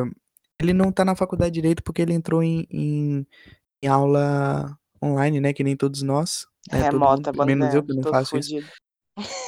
[0.62, 3.28] ele não tá na faculdade de direito porque ele entrou em, em,
[3.82, 5.52] em aula online, né?
[5.52, 6.46] Que nem todos nós.
[6.72, 8.60] Né, Remota, mundo, menos eu que não faço fudido.
[8.60, 8.74] isso.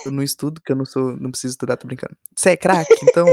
[0.05, 2.16] Eu não estudo, que eu não sou, não preciso estudar, tô brincando.
[2.36, 3.28] Você é craque, então.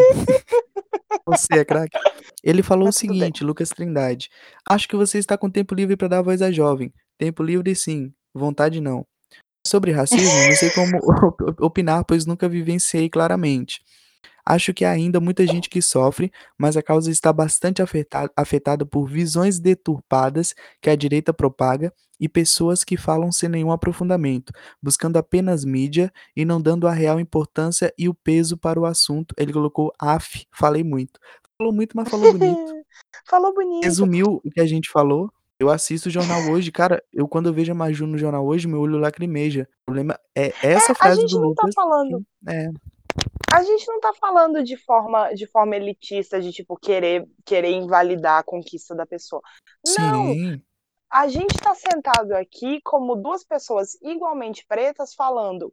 [1.24, 1.96] você é craque.
[2.42, 4.28] Ele falou Mas o seguinte, Lucas Trindade.
[4.68, 6.92] Acho que você está com tempo livre para dar voz a jovem.
[7.16, 9.06] Tempo livre sim, vontade não.
[9.66, 10.98] Sobre racismo, não sei como
[11.60, 13.80] opinar, pois nunca vivenciei claramente.
[14.46, 18.84] Acho que há ainda muita gente que sofre, mas a causa está bastante afetada, afetada
[18.84, 21.90] por visões deturpadas que a direita propaga
[22.20, 24.52] e pessoas que falam sem nenhum aprofundamento,
[24.82, 29.34] buscando apenas mídia e não dando a real importância e o peso para o assunto.
[29.38, 31.18] Ele colocou af, falei muito.
[31.56, 32.84] Falou muito, mas falou bonito.
[33.26, 33.84] falou bonito.
[33.84, 35.32] Resumiu o que a gente falou.
[35.64, 38.68] Eu assisto o jornal hoje, cara, eu quando eu vejo a Maju no jornal hoje,
[38.68, 39.68] meu olho lacrimeja.
[39.82, 41.74] O problema é essa é, frase do Lucas.
[41.74, 42.18] Tá falando.
[42.18, 42.68] Que, é.
[43.52, 48.40] A gente não tá falando de forma de forma elitista, de tipo querer querer invalidar
[48.40, 49.40] a conquista da pessoa.
[49.98, 50.32] Não.
[50.32, 50.62] Sim.
[51.10, 55.72] A gente tá sentado aqui como duas pessoas igualmente pretas falando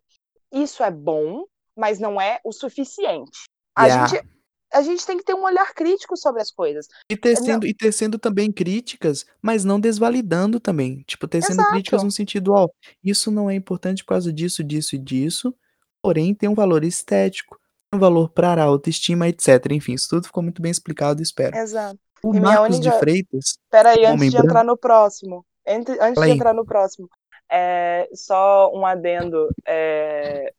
[0.52, 3.46] isso é bom, mas não é o suficiente.
[3.76, 4.08] A yeah.
[4.08, 4.28] gente
[4.74, 6.88] a gente tem que ter um olhar crítico sobre as coisas.
[7.10, 11.04] E tecendo, e tecendo também críticas, mas não desvalidando também.
[11.08, 11.72] Tipo, tecendo Exato.
[11.72, 12.68] críticas no sentido, ó,
[13.04, 15.54] isso não é importante por causa disso, disso e disso,
[16.02, 17.58] porém tem um valor estético,
[17.94, 19.72] um valor para a autoestima, etc.
[19.72, 21.56] Enfim, isso tudo ficou muito bem explicado, espero.
[21.58, 22.00] Exato.
[22.24, 24.48] O E Marcos de única- Freitas, Peraí, antes de branco.
[24.48, 25.46] entrar no próximo.
[25.66, 27.10] Entre- antes Fala de entrar no próximo.
[27.52, 29.50] É, só um adendo.
[29.68, 30.54] É,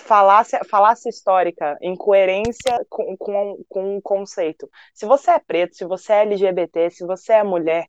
[0.00, 4.68] falácia, falácia histórica, incoerência com, com, com um conceito.
[4.94, 7.86] Se você é preto, se você é LGBT, se você é mulher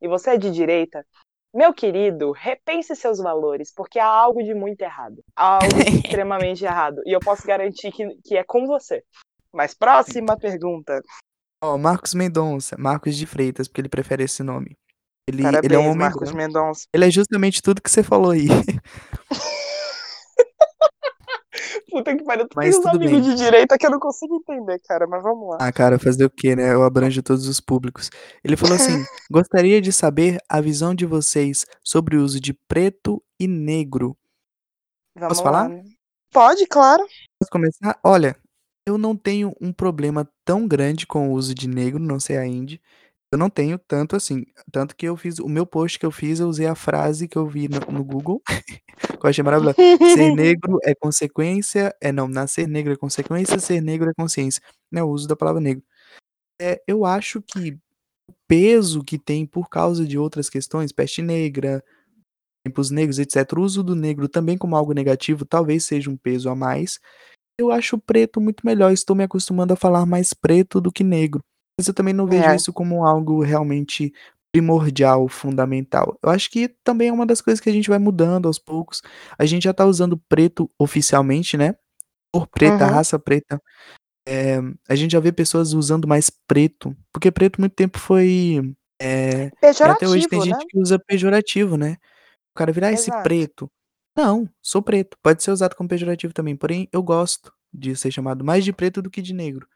[0.00, 1.04] e você é de direita,
[1.54, 5.22] meu querido, repense seus valores, porque há algo de muito errado.
[5.34, 5.66] Há algo
[6.04, 7.00] extremamente errado.
[7.06, 9.02] E eu posso garantir que, que é com você.
[9.52, 11.02] Mas próxima pergunta.
[11.62, 14.76] ó, Marcos Mendonça, Marcos de Freitas, porque ele prefere esse nome.
[15.26, 16.36] Ele, Parabéns, ele é um homem Marcos branco.
[16.36, 16.84] Mendonça.
[16.92, 18.46] Ele é justamente tudo que você falou aí.
[21.98, 23.22] Puta que pariu, Mas tem uns amigos bem.
[23.22, 25.58] de direita que eu não consigo entender, cara, mas vamos lá.
[25.60, 26.72] Ah, cara, fazer o quê, né?
[26.72, 28.10] Eu abranjo todos os públicos.
[28.44, 33.22] Ele falou assim: gostaria de saber a visão de vocês sobre o uso de preto
[33.40, 34.16] e negro.
[35.16, 35.68] Vamos Posso lá, falar?
[35.70, 35.82] né?
[36.32, 37.04] Pode, claro.
[37.40, 37.98] Posso começar?
[38.04, 38.36] Olha,
[38.86, 42.46] eu não tenho um problema tão grande com o uso de negro, não sei a
[42.46, 42.80] Indy.
[43.30, 44.46] Eu não tenho tanto assim.
[44.72, 45.38] Tanto que eu fiz.
[45.38, 48.02] O meu post que eu fiz, eu usei a frase que eu vi no, no
[48.04, 48.40] Google,
[49.20, 49.76] que eu achei maravilhosa.
[49.76, 51.94] Ser negro é consequência.
[52.00, 54.62] É não, nascer negro é consequência, ser negro é consciência.
[54.90, 55.82] Né, o uso da palavra negro.
[56.60, 57.72] É, eu acho que
[58.28, 61.84] o peso que tem por causa de outras questões, peste negra,
[62.64, 63.52] tempos negros, etc.
[63.58, 66.98] O uso do negro também como algo negativo talvez seja um peso a mais.
[67.58, 68.92] Eu acho o preto muito melhor.
[68.92, 71.42] Estou me acostumando a falar mais preto do que negro.
[71.78, 72.56] Mas eu também não vejo É.
[72.56, 74.12] isso como algo realmente
[74.52, 76.18] primordial, fundamental.
[76.22, 79.00] Eu acho que também é uma das coisas que a gente vai mudando aos poucos.
[79.38, 81.74] A gente já tá usando preto oficialmente, né?
[82.34, 82.90] Cor preta, Uhum.
[82.92, 83.62] raça preta.
[84.28, 84.58] É,
[84.88, 88.74] a gente já vê pessoas usando mais preto, porque preto muito tempo foi.
[89.00, 90.44] É, e até hoje tem Pejorativo, né?
[90.46, 91.96] gente que usa pejorativo, né?
[92.54, 93.22] O cara virar esse Exato.
[93.22, 93.70] preto.
[94.16, 95.16] Não, sou preto.
[95.22, 96.56] Pode ser usado como pejorativo também.
[96.56, 99.66] Porém, eu gosto de ser chamado mais de preto do que de negro.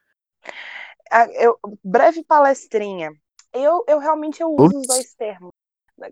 [1.35, 3.11] Eu- breve palestrinha.
[3.53, 5.51] Eu, eu realmente eu uso os dois termos.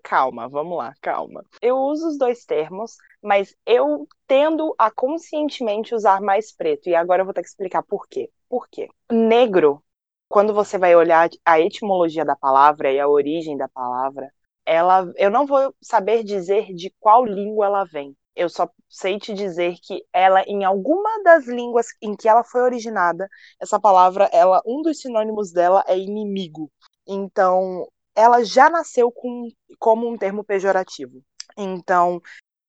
[0.02, 1.44] Calma, vamos lá, calma.
[1.60, 6.88] Eu uso os dois termos, mas eu tendo a conscientemente usar mais preto.
[6.88, 8.30] E agora eu vou ter que explicar por quê.
[8.48, 8.88] Por quê?
[9.10, 9.82] Negro,
[10.28, 14.30] quando você vai olhar a etimologia da palavra e a origem da palavra,
[14.64, 18.16] ela, eu não vou saber dizer de qual língua ela vem.
[18.34, 22.62] Eu só sei te dizer que ela, em alguma das línguas em que ela foi
[22.62, 23.28] originada,
[23.60, 26.70] essa palavra, ela, um dos sinônimos dela é inimigo.
[27.06, 31.22] Então, ela já nasceu com, como um termo pejorativo.
[31.56, 32.20] Então,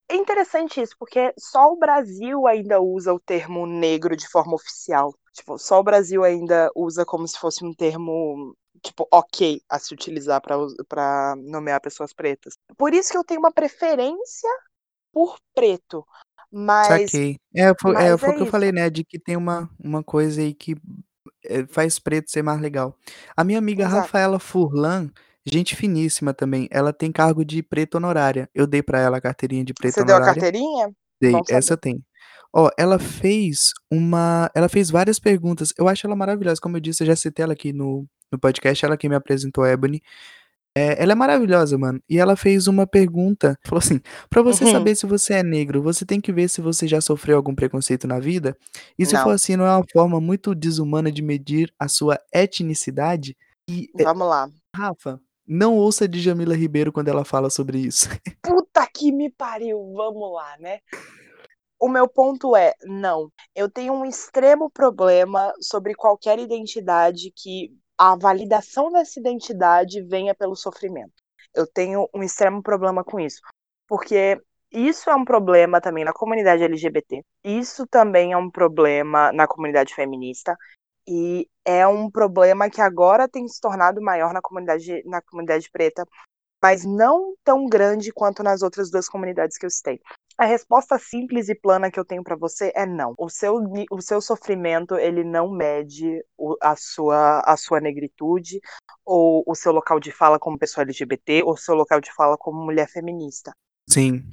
[0.10, 5.14] é interessante isso, porque só o Brasil ainda usa o termo negro de forma oficial.
[5.34, 9.94] Tipo, só o Brasil ainda usa como se fosse um termo, tipo, ok a se
[9.94, 12.56] utilizar para nomear pessoas pretas.
[12.78, 14.50] Por isso que eu tenho uma preferência
[15.12, 16.06] por preto.
[16.52, 17.38] Mas Saquei.
[17.56, 18.90] É, foi, é, mas foi o é que eu falei, né?
[18.90, 20.76] De que tem uma, uma coisa aí que
[21.46, 22.98] é, faz preto ser mais legal.
[23.36, 24.02] A minha amiga Exato.
[24.02, 25.10] Rafaela Furlan,
[25.46, 28.50] gente finíssima também, ela tem cargo de preto honorária.
[28.54, 30.42] Eu dei pra ela a carteirinha de preto Você deu a honorária.
[30.42, 30.92] carteirinha?
[31.20, 31.82] Dei, essa saber.
[31.82, 32.06] tem.
[32.54, 34.52] Ó, ela fez uma.
[34.54, 35.74] Ela fez várias perguntas.
[35.78, 36.60] Eu acho ela maravilhosa.
[36.60, 38.86] Como eu disse, eu já citei ela aqui no, no podcast.
[38.86, 40.02] Ela que me apresentou a Ebony.
[40.78, 42.02] É, ela é maravilhosa, mano.
[42.10, 43.58] E ela fez uma pergunta.
[43.66, 44.00] Falou assim:
[44.30, 44.72] pra você Uhum.
[44.72, 48.08] saber se você é negro, você tem que ver se você já sofreu algum preconceito
[48.08, 48.56] na vida.
[48.98, 49.32] E se for Não.
[49.32, 53.36] assim, não é uma forma muito desumana de medir a sua etnicidade?
[53.70, 54.50] E, é, Vamos lá.
[54.76, 58.08] Rafa, não ouça de Jamila Ribeiro quando ela fala sobre isso.
[58.42, 60.80] Puta que me pariu, vamos lá, né?
[61.80, 63.30] O meu ponto é, não.
[63.56, 70.56] Eu tenho um extremo problema sobre qualquer identidade que a validação dessa identidade venha pelo
[70.56, 71.14] sofrimento.
[71.54, 73.40] Eu tenho um extremo problema com isso.
[73.88, 74.42] Porque
[74.72, 77.24] isso é um problema também na comunidade LGBT.
[77.44, 80.58] Isso também é um problema na comunidade feminista.
[81.08, 86.04] E é um problema que agora tem se tornado maior na comunidade, na comunidade preta,
[86.60, 90.02] mas não tão grande quanto nas outras duas comunidades que eu citei.
[90.38, 93.14] A resposta simples e plana que eu tenho para você é não.
[93.18, 93.56] O seu,
[93.92, 98.60] o seu sofrimento ele não mede o, a, sua, a sua negritude
[99.06, 102.38] ou o seu local de fala como pessoa LGBT ou o seu local de fala
[102.38, 103.52] como mulher feminista.
[103.90, 104.24] Sim,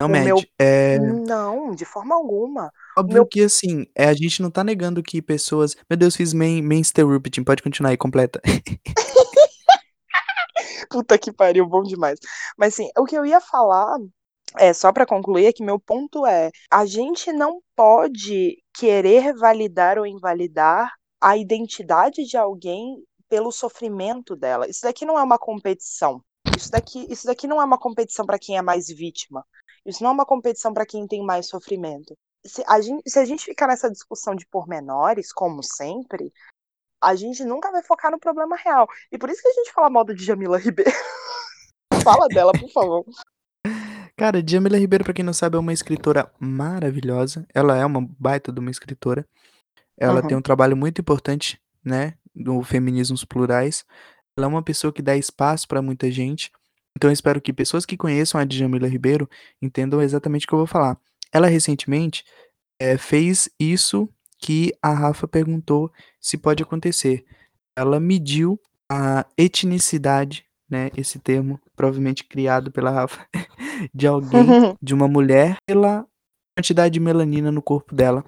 [0.00, 0.24] não O mede.
[0.26, 0.98] meu- É.
[0.98, 2.70] Não, de forma alguma.
[2.98, 5.76] Óbvio meu- que assim, é, a gente não tá negando que pessoas.
[5.88, 8.40] Meu Deus, fiz main, main interrupting, pode continuar aí, completa.
[10.90, 12.18] Puta que pariu, bom demais.
[12.56, 13.96] Mas assim, o que eu ia falar,
[14.56, 19.98] é só para concluir, é que meu ponto é: a gente não pode querer validar
[19.98, 24.68] ou invalidar a identidade de alguém pelo sofrimento dela.
[24.68, 26.20] Isso daqui não é uma competição.
[26.56, 29.44] Isso daqui, isso daqui não é uma competição para quem é mais vítima.
[29.84, 32.14] Isso não é uma competição para quem tem mais sofrimento.
[32.46, 36.30] Se a, gente, se a gente ficar nessa discussão de pormenores, como sempre,
[37.02, 38.86] a gente nunca vai focar no problema real.
[39.10, 40.90] E por isso que a gente fala mal de Jamila Ribeiro.
[42.04, 43.04] fala dela, por favor.
[44.16, 47.46] Cara, Jamila Ribeiro, para quem não sabe, é uma escritora maravilhosa.
[47.52, 49.26] Ela é uma baita de uma escritora.
[49.96, 50.28] Ela uhum.
[50.28, 53.84] tem um trabalho muito importante, né, no feminismos plurais.
[54.36, 56.50] Ela é uma pessoa que dá espaço para muita gente.
[56.96, 59.28] Então eu espero que pessoas que conheçam a Djamila Ribeiro
[59.60, 60.96] entendam exatamente o que eu vou falar.
[61.32, 62.24] Ela recentemente
[62.78, 64.08] é, fez isso
[64.38, 67.24] que a Rafa perguntou se pode acontecer.
[67.76, 73.26] Ela mediu a etnicidade, né, esse termo provavelmente criado pela Rafa,
[73.92, 74.42] de alguém,
[74.82, 76.06] de uma mulher, pela
[76.56, 78.24] quantidade de melanina no corpo dela.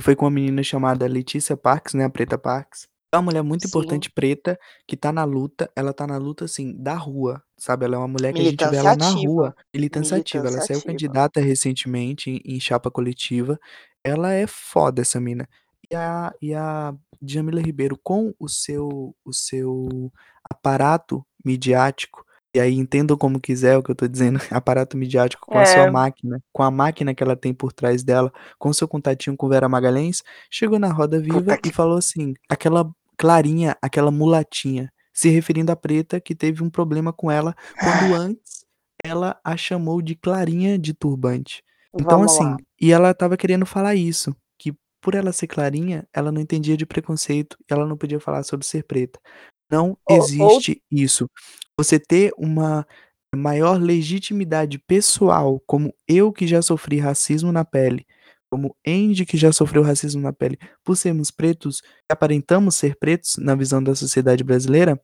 [0.00, 2.88] Foi com uma menina chamada Letícia Parks, né, a Preta Parks.
[3.12, 3.68] É uma mulher muito Sim.
[3.68, 7.84] importante preta que tá na luta, ela tá na luta assim, da rua, sabe?
[7.84, 10.46] Ela é uma mulher que a gente vê ela na rua, militância ativa.
[10.46, 13.58] Ela saiu candidata recentemente em, em chapa coletiva.
[14.04, 15.48] Ela é foda essa mina.
[15.90, 20.12] E a, e a Djamila Ribeiro com o seu o seu
[20.48, 22.24] aparato midiático
[22.54, 25.86] e aí entendam como quiser o que eu tô dizendo, aparato midiático com a sua
[25.86, 25.90] é.
[25.90, 29.68] máquina, com a máquina que ela tem por trás dela, com seu contatinho com Vera
[29.68, 35.76] Magalhães, chegou na Roda Viva e falou assim: aquela Clarinha, aquela mulatinha, se referindo à
[35.76, 38.64] preta que teve um problema com ela quando antes
[39.04, 41.62] ela a chamou de Clarinha de turbante.
[41.94, 42.56] Então, Vamos assim, lá.
[42.80, 46.86] e ela tava querendo falar isso, que por ela ser clarinha, ela não entendia de
[46.86, 49.18] preconceito, ela não podia falar sobre ser preta.
[49.70, 50.98] Não ou, existe ou...
[50.98, 51.28] isso.
[51.82, 52.86] Você ter uma
[53.34, 58.06] maior legitimidade pessoal, como eu que já sofri racismo na pele,
[58.50, 63.54] como Andy que já sofreu racismo na pele, por sermos pretos, aparentamos ser pretos na
[63.54, 65.00] visão da sociedade brasileira,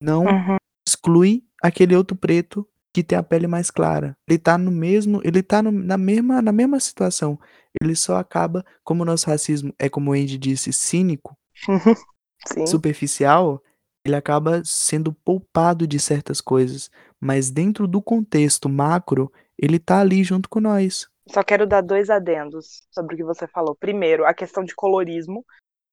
[0.00, 0.56] não uhum.
[0.86, 4.16] exclui aquele outro preto que tem a pele mais clara.
[4.28, 7.38] Ele tá no mesmo, ele tá no, na mesma na mesma situação.
[7.82, 11.36] Ele só acaba, como o nosso racismo é como o Andy disse, cínico,
[12.66, 13.60] superficial,
[14.04, 20.22] ele acaba sendo poupado de certas coisas, mas dentro do contexto macro, ele tá ali
[20.22, 21.08] junto com nós.
[21.26, 23.74] Só quero dar dois adendos sobre o que você falou.
[23.74, 25.42] Primeiro, a questão de colorismo,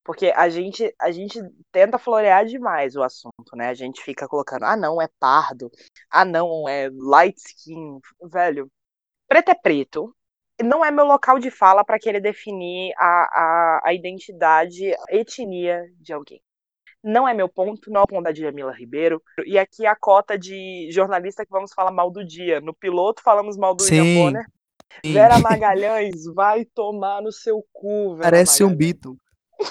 [0.03, 1.39] porque a gente a gente
[1.71, 3.69] tenta florear demais o assunto, né?
[3.69, 5.71] A gente fica colocando, ah, não, é pardo,
[6.09, 7.99] ah, não, é light skin,
[8.29, 8.69] velho.
[9.27, 10.13] Preto é preto.
[10.61, 15.81] Não é meu local de fala para querer definir a, a, a identidade, a etnia
[15.99, 16.41] de alguém
[17.03, 19.21] não é meu ponto, não é o ponto da Djamila Ribeiro.
[19.45, 22.61] E aqui a cota de jornalista que vamos falar mal do dia.
[22.61, 23.99] No piloto falamos mal do Sim.
[24.01, 24.45] William Bonner.
[25.05, 25.13] Sim.
[25.13, 28.73] Vera Magalhães vai tomar no seu cu, Vera Parece Magalhães.
[28.73, 29.17] um Bito.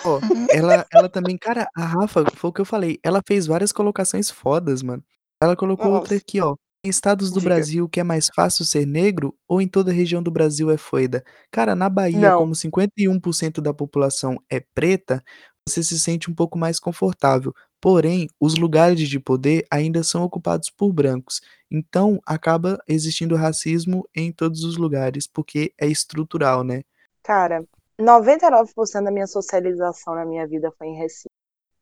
[0.02, 0.18] Pô,
[0.50, 4.30] ela, ela também, cara, a Rafa, foi o que eu falei, ela fez várias colocações
[4.30, 5.02] fodas, mano.
[5.42, 6.00] Ela colocou Nossa.
[6.00, 6.54] outra aqui, ó.
[6.84, 7.54] Em estados do Diga.
[7.54, 11.22] Brasil que é mais fácil ser negro ou em toda região do Brasil é foida?
[11.50, 12.38] Cara, na Bahia, Não.
[12.38, 15.22] como 51% da população é preta,
[15.70, 17.54] você se sente um pouco mais confortável.
[17.80, 21.40] Porém, os lugares de poder ainda são ocupados por brancos.
[21.70, 26.82] Então, acaba existindo racismo em todos os lugares, porque é estrutural, né?
[27.22, 27.64] Cara,
[27.98, 31.30] 99% da minha socialização na minha vida foi em Recife.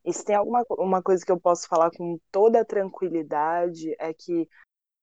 [0.05, 4.47] E se tem alguma uma coisa que eu posso falar com toda tranquilidade é que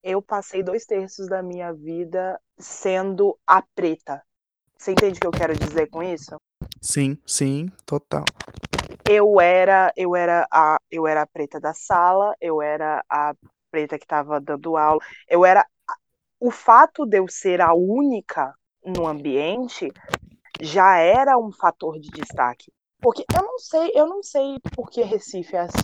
[0.02, 4.22] eu passei dois terços da minha vida sendo a preta.
[4.78, 6.36] Você entende o que eu quero dizer com isso?
[6.80, 8.24] Sim, sim, total.
[9.08, 13.34] Eu era, eu era a, eu era a preta da sala, eu era a
[13.70, 15.66] preta que estava dando aula, eu era
[16.38, 18.54] o fato de eu ser a única
[18.84, 19.90] no ambiente
[20.60, 22.70] já era um fator de destaque.
[23.00, 25.82] Porque eu não sei, eu não sei por que Recife é assim.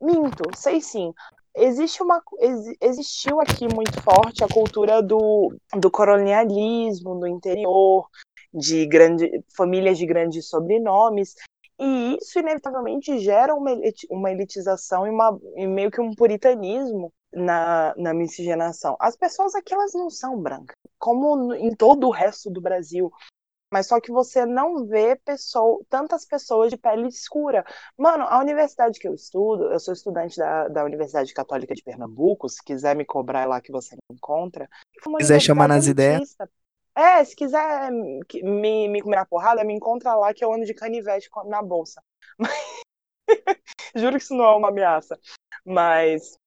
[0.00, 1.12] Minto, sei sim
[1.56, 8.08] existe uma ex, existiu aqui muito forte a cultura do, do colonialismo no interior,
[8.54, 11.34] de grande, famílias de grandes sobrenomes,
[11.78, 13.72] e isso inevitavelmente gera uma,
[14.08, 18.96] uma elitização e, uma, e meio que um puritanismo na, na miscigenação.
[19.00, 23.10] As pessoas aqui elas não são brancas, como em todo o resto do Brasil
[23.74, 27.64] mas só que você não vê pessoa, tantas pessoas de pele escura.
[27.98, 32.48] Mano, a universidade que eu estudo, eu sou estudante da, da Universidade Católica de Pernambuco,
[32.48, 34.70] se quiser me cobrar é lá que você me encontra.
[34.92, 36.36] Se quiser chamar nas ideias.
[36.96, 40.74] É, se quiser me, me comer na porrada, me encontra lá que eu ando de
[40.74, 42.00] canivete na bolsa.
[43.96, 45.18] Juro que isso não é uma ameaça.
[45.64, 46.38] Mas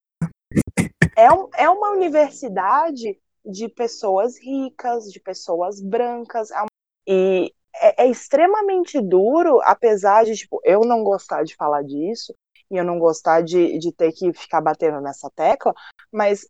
[1.18, 6.52] é, um, é uma universidade de pessoas ricas, de pessoas brancas.
[6.52, 6.66] É
[7.08, 12.34] e é, é extremamente duro, apesar de, tipo, eu não gostar de falar disso,
[12.70, 15.74] e eu não gostar de, de ter que ficar batendo nessa tecla,
[16.12, 16.48] mas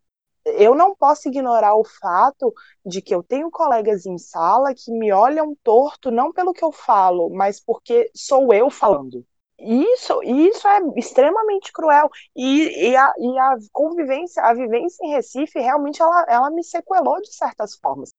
[0.56, 2.52] eu não posso ignorar o fato
[2.84, 6.72] de que eu tenho colegas em sala que me olham torto não pelo que eu
[6.72, 9.24] falo, mas porque sou eu falando.
[9.58, 12.08] Isso, isso é extremamente cruel.
[12.36, 17.20] E, e, a, e a convivência, a vivência em Recife, realmente ela, ela me sequelou
[17.20, 18.10] de certas formas.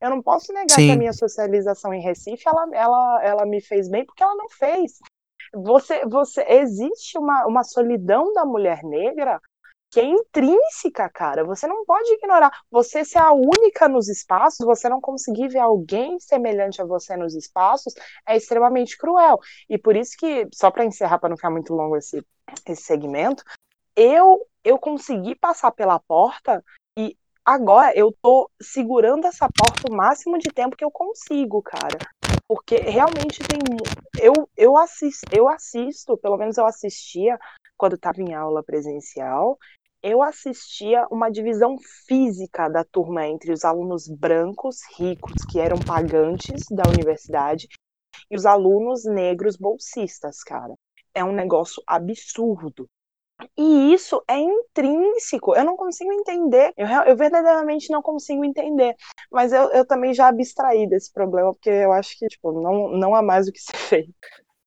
[0.00, 0.86] Eu não posso negar Sim.
[0.86, 4.48] que a minha socialização em Recife ela, ela, ela me fez bem porque ela não
[4.48, 4.98] fez.
[5.54, 9.40] Você, você existe uma, uma solidão da mulher negra
[9.90, 11.44] que é intrínseca, cara.
[11.44, 12.50] Você não pode ignorar.
[12.70, 17.34] Você ser a única nos espaços, você não conseguir ver alguém semelhante a você nos
[17.34, 17.92] espaços,
[18.26, 19.38] é extremamente cruel.
[19.68, 22.24] E por isso que, só para encerrar, para não ficar muito longo esse,
[22.66, 23.42] esse segmento,
[23.96, 26.62] eu eu consegui passar pela porta
[26.96, 31.98] e agora eu tô segurando essa porta o máximo de tempo que eu consigo, cara.
[32.46, 33.58] Porque realmente tem.
[34.18, 37.38] Eu, eu, assisto, eu assisto, pelo menos eu assistia
[37.76, 39.58] quando estava em aula presencial,
[40.02, 41.76] eu assistia uma divisão
[42.06, 47.68] física da turma entre os alunos brancos, ricos, que eram pagantes da universidade,
[48.30, 50.74] e os alunos negros bolsistas, cara.
[51.14, 52.88] É um negócio absurdo.
[53.56, 55.56] E isso é intrínseco.
[55.56, 56.72] Eu não consigo entender.
[56.76, 58.94] Eu, eu verdadeiramente não consigo entender.
[59.30, 63.14] Mas eu, eu também já abstraí desse problema, porque eu acho que tipo, não, não
[63.14, 64.14] há mais o que ser feito.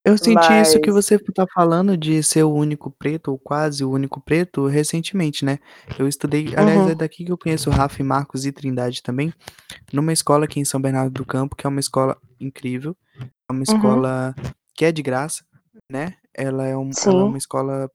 [0.06, 3.90] Eu senti isso que você tá falando de ser o único preto, ou quase o
[3.90, 5.60] único preto, recentemente, né?
[5.98, 6.90] Eu estudei, aliás, uhum.
[6.90, 9.34] é daqui que eu conheço Rafa, Marcos e Trindade também,
[9.94, 13.60] numa escola aqui em São Bernardo do Campo, que é uma escola incrível, é uma
[13.60, 13.64] uhum.
[13.64, 14.52] escola uhum.
[14.76, 15.46] que é de graça,
[15.90, 16.16] né?
[16.34, 17.90] Ela é, um, ela é uma escola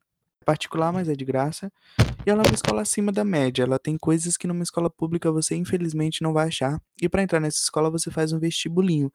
[0.47, 1.71] particular, mas é de graça.
[2.25, 3.65] E ela é uma escola acima da média.
[3.65, 6.81] Ela tem coisas que numa escola pública você infelizmente não vai achar.
[7.03, 9.13] E para entrar nessa escola você faz um vestibulinho.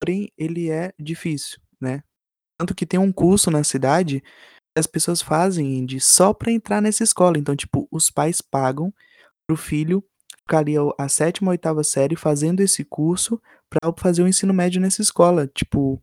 [0.00, 2.02] Porém, ele é difícil, né?
[2.62, 6.80] Tanto que tem um curso na cidade que as pessoas fazem de só para entrar
[6.80, 7.36] nessa escola.
[7.36, 8.94] Então, tipo, os pais pagam
[9.48, 10.04] pro filho
[10.38, 15.02] ficar ali a sétima, oitava série fazendo esse curso para fazer o ensino médio nessa
[15.02, 15.48] escola.
[15.48, 16.00] Tipo,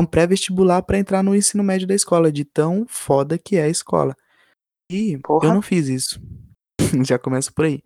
[0.00, 3.68] um pré-vestibular para entrar no ensino médio da escola, de tão foda que é a
[3.68, 4.16] escola.
[4.90, 5.46] E Porra.
[5.46, 6.20] eu não fiz isso.
[7.06, 7.80] Já começa por aí.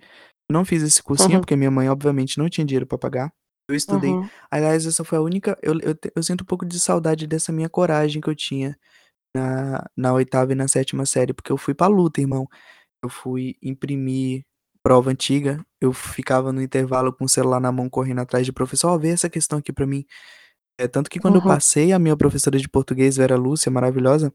[0.49, 1.41] Eu não fiz esse cursinho uhum.
[1.41, 3.33] porque minha mãe, obviamente, não tinha dinheiro para pagar.
[3.69, 4.11] Eu estudei.
[4.11, 4.29] Uhum.
[4.51, 5.59] Aliás, essa foi a única.
[5.63, 8.79] Eu, eu, eu, sinto um pouco de saudade dessa minha coragem que eu tinha
[9.37, 12.49] na, na oitava e na sétima série, porque eu fui pra luta, irmão.
[13.03, 14.43] Eu fui imprimir
[14.83, 18.89] prova antiga, eu ficava no intervalo com o celular na mão correndo atrás de professor,
[18.89, 20.07] ó, vê essa questão aqui para mim.
[20.81, 24.33] É, tanto que quando eu passei, a minha professora de português, Vera Lúcia, maravilhosa,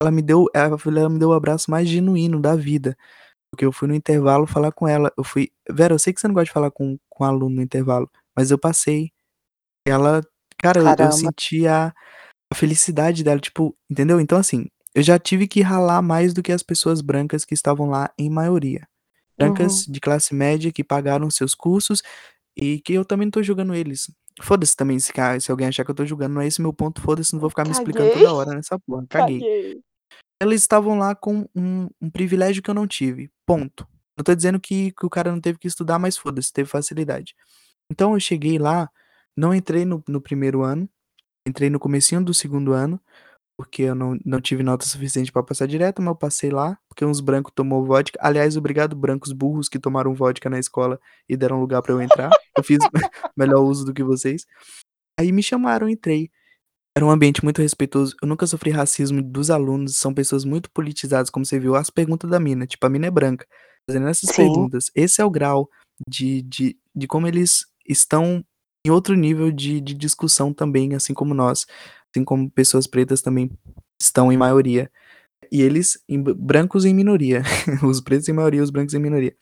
[0.00, 2.96] ela me deu ela ela me deu o abraço mais genuíno da vida,
[3.50, 6.28] porque eu fui no intervalo falar com ela, eu fui: "Vera, eu sei que você
[6.28, 8.08] não gosta de falar com com aluno no intervalo,
[8.38, 9.10] mas eu passei".
[9.86, 10.22] Ela
[10.58, 11.92] cara, eu eu senti a
[12.50, 14.20] a felicidade dela, tipo, entendeu?
[14.20, 17.88] Então, assim, eu já tive que ralar mais do que as pessoas brancas que estavam
[17.90, 18.88] lá em maioria.
[19.38, 19.92] Brancas Uhum.
[19.92, 22.02] de classe média que pagaram seus cursos
[22.56, 24.10] e que eu também não tô julgando eles.
[24.42, 27.02] Foda-se também se, se alguém achar que eu tô julgando, não é esse meu ponto,
[27.02, 29.40] foda-se, não vou ficar me explicando toda hora nessa porra, caguei.
[29.40, 29.80] Caguei.
[30.40, 33.86] Eles estavam lá com um, um privilégio que eu não tive, ponto.
[34.16, 37.34] Não tô dizendo que, que o cara não teve que estudar, mas foda-se, teve facilidade.
[37.90, 38.90] Então eu cheguei lá,
[39.36, 40.88] não entrei no, no primeiro ano,
[41.46, 43.00] entrei no comecinho do segundo ano,
[43.58, 47.04] porque eu não, não tive nota suficiente para passar direto, mas eu passei lá, porque
[47.04, 48.16] uns brancos tomou vodka.
[48.22, 52.30] Aliás, obrigado, brancos burros que tomaram vodka na escola e deram lugar para eu entrar.
[52.56, 52.78] Eu fiz
[53.36, 54.46] melhor uso do que vocês.
[55.18, 56.30] Aí me chamaram, entrei.
[56.96, 58.14] Era um ambiente muito respeitoso.
[58.22, 61.74] Eu nunca sofri racismo dos alunos, são pessoas muito politizadas, como você viu.
[61.74, 63.44] As perguntas da mina, tipo, a mina é branca.
[63.90, 64.42] Fazendo essas Sim.
[64.42, 64.90] perguntas.
[64.94, 65.68] Esse é o grau
[66.08, 68.44] de, de, de como eles estão
[68.86, 71.66] em outro nível de, de discussão também, assim como nós
[72.10, 73.50] assim como pessoas pretas também
[74.00, 74.90] estão em maioria.
[75.50, 77.42] E eles, em, brancos em minoria.
[77.84, 79.34] os pretos em maioria, os brancos em minoria.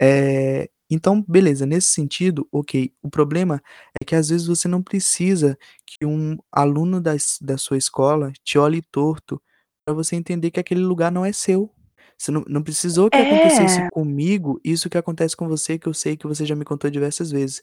[0.00, 2.92] É, então, beleza, nesse sentido, ok.
[3.02, 3.62] O problema
[4.00, 8.58] é que às vezes você não precisa que um aluno da, da sua escola te
[8.58, 9.40] olhe torto
[9.84, 11.72] para você entender que aquele lugar não é seu.
[12.20, 13.20] Você não, não precisou que é.
[13.20, 16.90] acontecesse comigo isso que acontece com você, que eu sei que você já me contou
[16.90, 17.62] diversas vezes.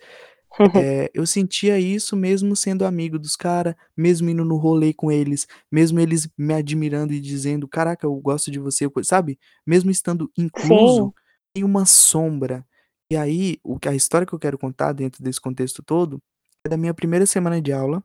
[0.75, 5.47] Eh, eu sentia isso mesmo sendo amigo dos cara, mesmo indo no rolê com eles,
[5.71, 9.39] mesmo eles me admirando e dizendo: "Caraca, eu gosto de você", sabe?
[9.65, 11.13] Mesmo estando incluso, Sim.
[11.53, 12.65] tem uma sombra.
[13.11, 16.21] E aí, o que a história que eu quero contar dentro desse contexto todo,
[16.65, 18.03] é da minha primeira semana de aula.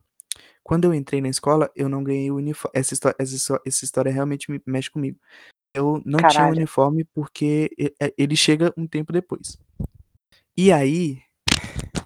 [0.63, 4.11] Quando eu entrei na escola, eu não ganhei o uniforme essa história essa essa história
[4.11, 5.19] realmente me mexe comigo.
[5.73, 7.69] Eu não tinha uniforme, porque
[7.99, 9.57] eh, ele chega um tempo depois.
[10.55, 11.19] E aí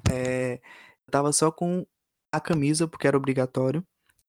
[0.10, 1.86] eh, eu estava só com
[2.32, 3.84] a camisa, porque era obrigatório.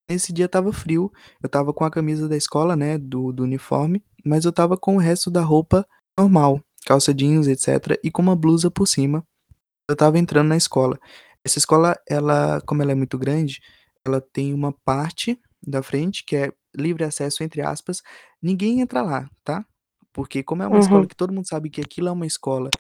[0.08, 1.12] Nesse dia estava frio,
[1.42, 4.96] eu estava com a camisa da escola, né, do, do uniforme, mas eu estava com
[4.96, 5.86] o resto da roupa
[6.18, 9.24] normal, calça jeans, etc, e com uma blusa por cima.
[9.86, 10.98] Eu estava entrando na escola.
[11.44, 13.60] Essa escola, ela, como ela é muito grande,
[14.04, 18.02] ela tem uma parte da frente que é livre acesso entre aspas.
[18.42, 19.64] Ninguém entra lá, tá?
[20.12, 21.08] Porque como é uma escola Uhum.
[21.08, 22.70] que todo mundo sabe que aquilo é uma escola,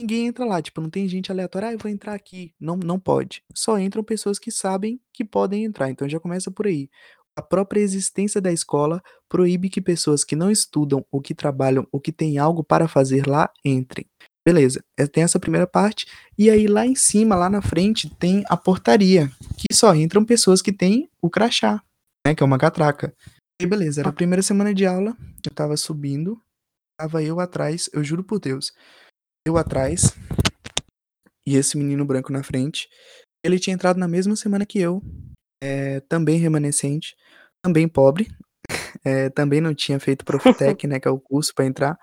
[0.00, 2.98] ninguém entra lá, tipo, não tem gente aleatória: "Ah, eu vou entrar aqui", não não
[2.98, 3.42] pode.
[3.54, 6.88] Só entram pessoas que sabem que podem entrar, então já começa por aí.
[7.36, 12.00] A própria existência da escola proíbe que pessoas que não estudam, ou que trabalham, ou
[12.00, 14.06] que têm algo para fazer lá, entrem.
[14.46, 16.06] Beleza, eh, tem essa primeira parte,
[16.38, 20.60] e aí lá em cima, lá na frente, tem a portaria, que só entram pessoas
[20.62, 21.82] que têm o crachá,
[22.26, 23.14] né, que é uma catraca.
[23.60, 26.40] E beleza, era a primeira semana de aula, eu estava subindo,
[26.92, 28.72] estava eu atrás, eu juro por Deus,
[29.46, 30.14] eu atrás
[31.46, 32.88] e esse menino branco na frente.
[33.44, 35.02] Ele tinha entrado na mesma semana que eu,
[35.62, 37.14] eh, também remanescente,
[37.62, 38.28] também pobre,
[39.04, 41.98] eh, também não tinha feito Profutec, né, que é o curso pra entrar,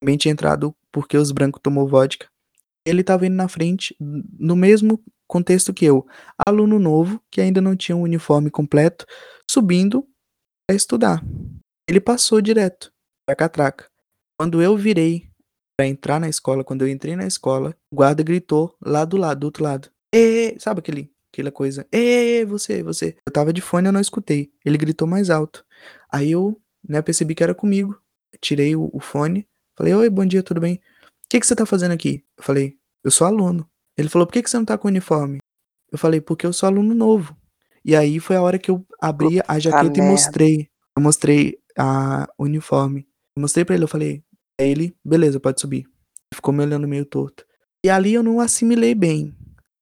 [0.00, 2.26] também tinha entrado porque os branco tomou vodka.
[2.86, 6.06] Ele estava indo na frente, no mesmo contexto que eu,
[6.46, 9.04] aluno novo, que ainda não tinha um uniforme completo,
[9.50, 10.06] subindo
[10.66, 11.22] pra estudar.
[11.88, 12.92] Ele passou direto,
[13.26, 13.88] pra catraca.
[14.38, 15.28] Quando eu virei
[15.76, 19.40] pra entrar na escola, quando eu entrei na escola, o guarda gritou lá do lado,
[19.40, 23.16] do outro lado: "Ê!", sabe aquele aquela coisa: "Ê, você, você!".
[23.26, 25.64] Eu estava de fone, eu não escutei, ele gritou mais alto.
[26.12, 28.00] Aí eu, né, percebi que era comigo,
[28.40, 29.46] tirei o o fone,
[29.76, 30.80] falei: "Oi, bom dia, tudo bem?
[31.28, 32.24] Que que você tá fazendo aqui?".
[32.36, 33.68] Eu falei: "Eu sou aluno".
[33.96, 35.38] Ele falou: "Por que que você não tá com uniforme?".
[35.90, 37.36] Eu falei: "Porque eu sou aluno novo".
[37.84, 40.10] E aí foi a hora que eu abri a Puta jaqueta e merda.
[40.12, 43.06] mostrei, eu mostrei a uniforme.
[43.38, 44.22] Mostrei pra ele, eu falei
[44.60, 45.86] aí ele: "Beleza, pode subir".
[46.34, 47.44] Ficou me olhando meio torto.
[47.84, 49.34] E ali eu não assimilei bem,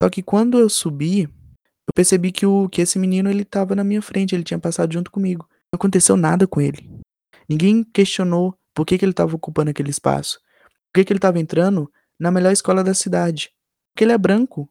[0.03, 3.82] só que quando eu subi, eu percebi que o que esse menino ele estava na
[3.82, 5.49] minha frente, ele tinha passado junto comigo.
[5.72, 6.90] Não aconteceu nada com ele.
[7.49, 10.38] Ninguém questionou por que que ele estava ocupando aquele espaço,
[10.92, 11.90] por que que ele estava entrando
[12.20, 13.51] na melhor escola da cidade,
[13.94, 14.68] porque ele é branco.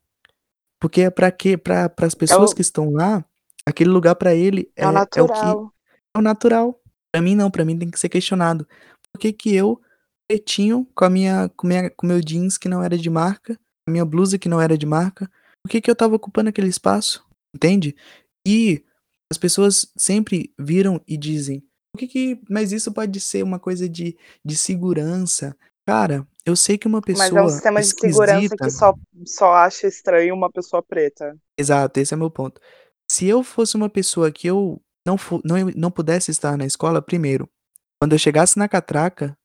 [0.81, 1.57] Porque é quê?
[1.57, 3.23] Pra para as É pessoas o que estão lá,
[3.65, 5.73] aquele lugar pra ele É o é é o que natural.
[6.15, 6.81] é o natural.
[7.13, 8.67] Pra mim não, pra mim tem que ser questionado.
[9.11, 9.81] Por que que eu,
[10.29, 13.57] pretinho, com a minha com minha com meu jeans que não era de marca,
[13.87, 15.29] a minha blusa que não era de marca,
[15.63, 17.95] por que que eu estava ocupando aquele espaço, entende?
[18.45, 18.83] E
[19.31, 21.63] as pessoas sempre viram e dizem:
[21.93, 25.55] "Por que que mas isso pode ser uma coisa de de segurança".
[25.87, 28.93] Cara, eu sei que uma Mas é um pessoa sistema de segurança que só
[29.25, 31.35] só acha estranho uma pessoa preta.
[31.57, 32.61] Exato, esse é meu ponto.
[33.11, 37.49] Se eu fosse uma pessoa que eu não não não pudesse estar na escola, primeiro,
[37.99, 39.35] quando eu chegasse na catraca,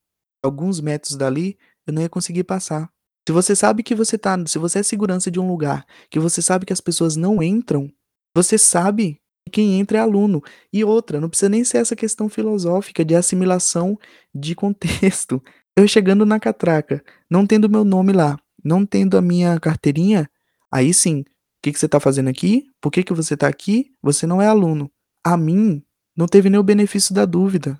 [0.44, 2.90] alguns metros dali, eu não ia conseguir passar.
[3.26, 6.42] Se você sabe que você tá se você é segurança de um lugar, que você
[6.42, 7.90] sabe que as pessoas não entram,
[8.34, 10.42] você sabe que quem entra é aluno.
[10.72, 13.98] E outra, não precisa nem ser essa questão filosófica de assimilação
[14.34, 15.42] de contexto.
[15.76, 20.28] Eu chegando na catraca, não tendo meu nome lá, não tendo a minha carteirinha,
[20.70, 21.24] aí sim:
[21.62, 22.64] "Que que você tá fazendo aqui?
[22.80, 23.92] Por que que você tá aqui?
[24.02, 24.90] Você não é aluno".
[25.24, 25.82] A mim,
[26.16, 27.78] não teve nem o benefício da dúvida.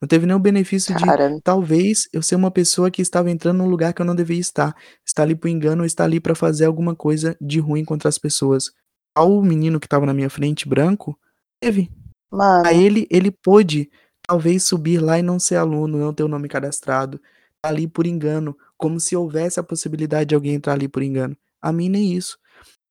[0.00, 3.58] Não teve nem o benefício de, Cara talvez, eu ser uma pessoa que estava entrando
[3.58, 4.74] num lugar que eu não devia estar,
[5.06, 8.18] estar ali por engano ou estar ali pra fazer alguma coisa de ruim contra as
[8.18, 8.70] pessoas.
[9.14, 11.18] Ao menino que estava na minha frente, branco,
[11.60, 11.90] teve.
[12.32, 13.90] A Mano ele, ele pôde,
[14.26, 17.20] talvez, subir lá e não ser aluno, não ter o nome cadastrado,
[17.62, 21.36] ali por engano, como se houvesse a possibilidade de alguém entrar ali por engano.
[21.60, 22.38] A mim nem isso.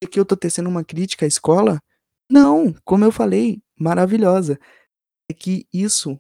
[0.02, 1.80] E que eu tô tecendo uma crítica à escola?
[2.30, 4.60] Não, como eu falei, maravilhosa.
[5.30, 6.20] É que isso,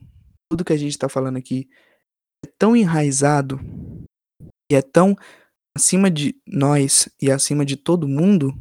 [0.49, 1.67] tudo que a gente tá falando aqui,
[2.45, 3.59] é tão enraizado
[4.71, 5.15] e é tão
[5.75, 8.53] acima de nós e acima de todo mundo,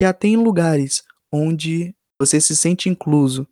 [0.00, 3.48] que até em lugares onde você se sente incluso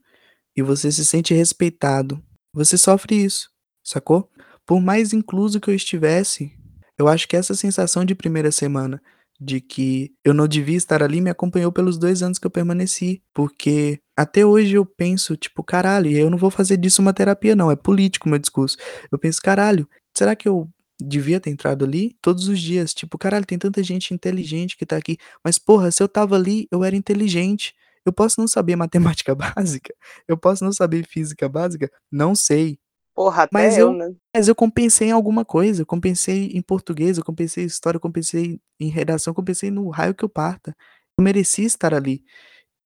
[0.56, 2.22] e você se sente respeitado,
[2.54, 3.48] você sofre isso,
[3.84, 4.28] sacou?
[4.66, 6.52] Por mais incluso que eu estivesse,
[6.98, 9.00] eu acho que essa sensação de primeira semana,
[9.40, 13.22] de que eu não devia estar ali, me acompanhou pelos 2 anos que eu permaneci,
[13.34, 17.70] porque até hoje eu penso, tipo: "Caralho, eu não vou fazer disso uma terapia não,
[17.70, 18.76] é político o meu discurso".
[19.10, 20.68] Eu penso: "Caralho, será que eu
[21.00, 22.14] devia ter entrado ali?".
[22.22, 26.02] Todos os dias, tipo: "Caralho, tem tanta gente inteligente que tá aqui, mas porra, se
[26.02, 27.74] eu estava ali, eu era inteligente.
[28.10, 29.94] Eu posso não saber matemática básica,
[30.28, 32.78] eu posso não saber física básica, não sei,
[33.14, 34.14] Porra, mas até eu, eu né.
[34.34, 38.00] mas eu compensei em alguma coisa, eu compensei em português, eu compensei em história, eu
[38.00, 40.74] compensei em redação, eu compensei no raio que eu parta.
[41.18, 42.22] Eu merecia estar ali".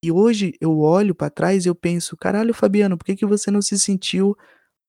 [0.04, 3.50] E hoje eu olho pra trás e eu penso: "Caralho, Fabiano, por que que você
[3.50, 4.36] não se sentiu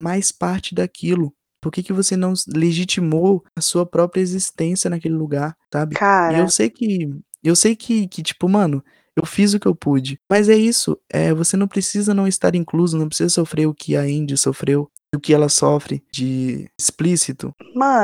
[0.02, 1.34] mais parte daquilo?
[1.62, 6.00] Por que que você não legitimou a sua própria existência naquele lugar", sabe?
[6.26, 7.08] E eu Cara sei que
[7.44, 8.84] eu sei que que tipo, mano,
[9.16, 10.18] eu fiz o que eu pude.
[10.30, 13.96] Mas é isso, eh, você não precisa não estar incluso, não precisa sofrer o que
[13.96, 17.52] a Andy sofreu, o que ela sofre de explícito.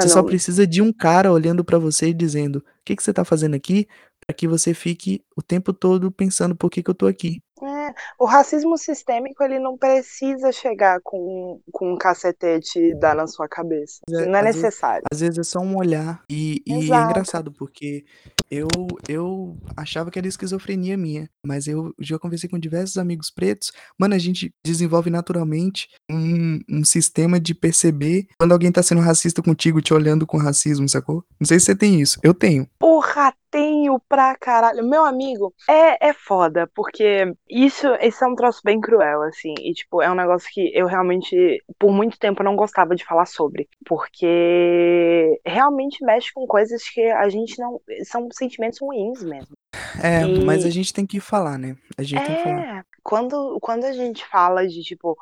[0.01, 3.13] Você só Mano precisa de um cara olhando pra você e dizendo: "Que que você
[3.13, 3.87] tá fazendo aqui?",
[4.27, 7.43] pra que você fique o tempo todo pensando: "Por que que eu tô aqui?".
[7.65, 13.29] É, o racismo sistêmico ele não precisa chegar com com um cacetete e dar na
[13.29, 15.03] sua cabeça, É, não é às vezes necessário.
[15.13, 18.05] às vezes é só um olhar, e e é engraçado porque
[18.53, 18.69] eu
[19.09, 24.15] eu achava que era esquizofrenia minha, mas eu já conversei com diversos amigos pretos, mano,
[24.15, 29.81] a gente desenvolve naturalmente um um sistema de perceber quando alguém tá sendo racista contigo,
[29.81, 31.25] te olhando com racismo, sacou?
[31.41, 32.69] Não sei se você tem isso, eu tenho.
[32.79, 34.85] Porra, tenho pra caralho.
[34.85, 39.73] Meu amigo, é é foda, porque isso esse é um troço bem cruel, assim, e
[39.75, 43.69] tipo, é um negócio que eu realmente, por muito tempo, não gostava de falar sobre,
[43.87, 49.55] porque realmente mexe com coisas que a gente não são sentimentos ruins mesmo.
[50.03, 52.67] É, mas a E gente tem que falar, né, a gente tem que falar.
[52.69, 55.17] É, quando quando a gente fala de, tipo,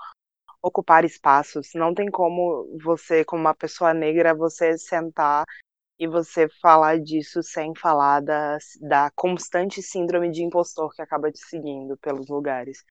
[0.63, 5.45] ocupar espaços, não tem como você, como uma pessoa negra, você sentar
[6.01, 11.39] e você falar disso sem falar das da constante síndrome de impostor que acaba te
[11.39, 12.83] seguindo pelos lugares.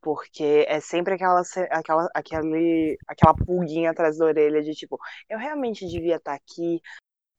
[0.00, 4.96] Porque é sempre aquela aquela aquele aquela pulguinha atrás da orelha de tipo:
[5.28, 6.80] "Eu realmente devia estar aqui?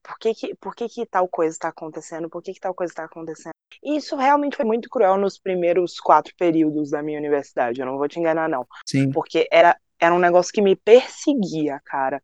[0.04, 2.30] Por que que por que que tal coisa tá acontecendo?
[2.30, 3.54] Por que que tal coisa tá acontecendo?".
[3.82, 7.98] E isso realmente foi muito cruel nos primeiros 4 períodos da minha universidade, eu não
[7.98, 9.12] vou te enganar não, Sim.
[9.12, 12.22] porque era era um negócio que me perseguia, cara,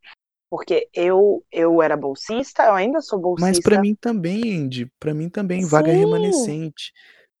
[0.50, 5.14] porque eu eu era bolsista, eu ainda sou Mas pra bolsista mim também, Andy, pra
[5.14, 5.92] mim também, vaga Sim.
[5.92, 6.92] remanescente,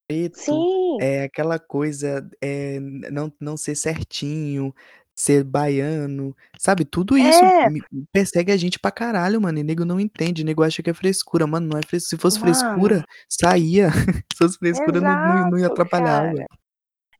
[0.08, 1.00] preto, Sim.
[1.00, 4.74] eh, aquela coisa, eh, não não ser certinho,
[5.14, 7.70] ser baiano, sabe, tudo isso É.
[8.12, 11.46] persegue a gente pra caralho, mano, e nego não entende, nego acha que é frescura,
[11.46, 13.90] mano, não é fres se fosse Mano frescura, saía,
[14.32, 16.44] se fosse frescura não não não ia Exato, atrapalhava.
[16.46, 16.46] cara.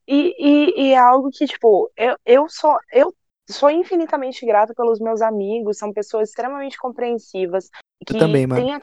[0.08, 3.14] E e e é algo que, tipo, eu eu sou eu
[3.50, 7.68] sou infinitamente grata pelos meus amigos, são pessoas extremamente compreensivas,
[8.06, 8.64] também, que mano.
[8.64, 8.80] têm a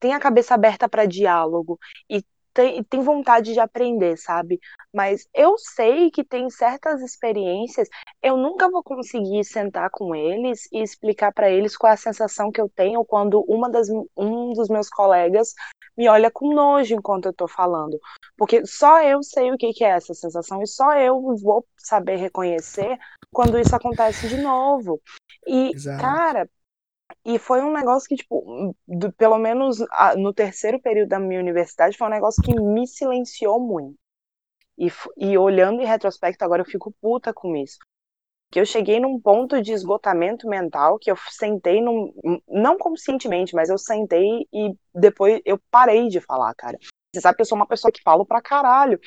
[0.00, 1.78] têm a cabeça aberta pra diálogo
[2.08, 2.24] e
[2.54, 4.58] têm têm vontade de aprender, sabe.
[4.92, 7.88] Mas eu sei que tem certas experiências,
[8.22, 12.50] eu nunca vou conseguir sentar com eles e explicar pra eles qual é a sensação
[12.50, 15.54] que eu tenho quando uma das um dos meus colegas
[15.96, 17.98] me olha com nojo enquanto eu tô falando,
[18.36, 22.16] porque só eu sei o que que é essa sensação e só eu vou saber
[22.16, 22.98] reconhecer
[23.32, 25.00] quando isso acontece de novo.
[25.46, 25.98] E, Exato.
[25.98, 26.48] cara,
[27.24, 31.40] e foi um negócio que, tipo, do pelo menos a no 3º período da minha
[31.40, 33.96] universidade, foi um negócio que me silenciou muito.
[34.78, 34.88] E
[35.18, 37.78] e olhando em retrospecto agora eu fico puta com isso,
[38.52, 42.12] que eu cheguei num ponto de esgotamento mental que eu sentei num
[42.46, 46.78] não conscientemente, mas eu sentei e depois eu parei de falar, cara.
[47.14, 49.00] Você sabe que eu sou uma pessoa que falo pra caralho,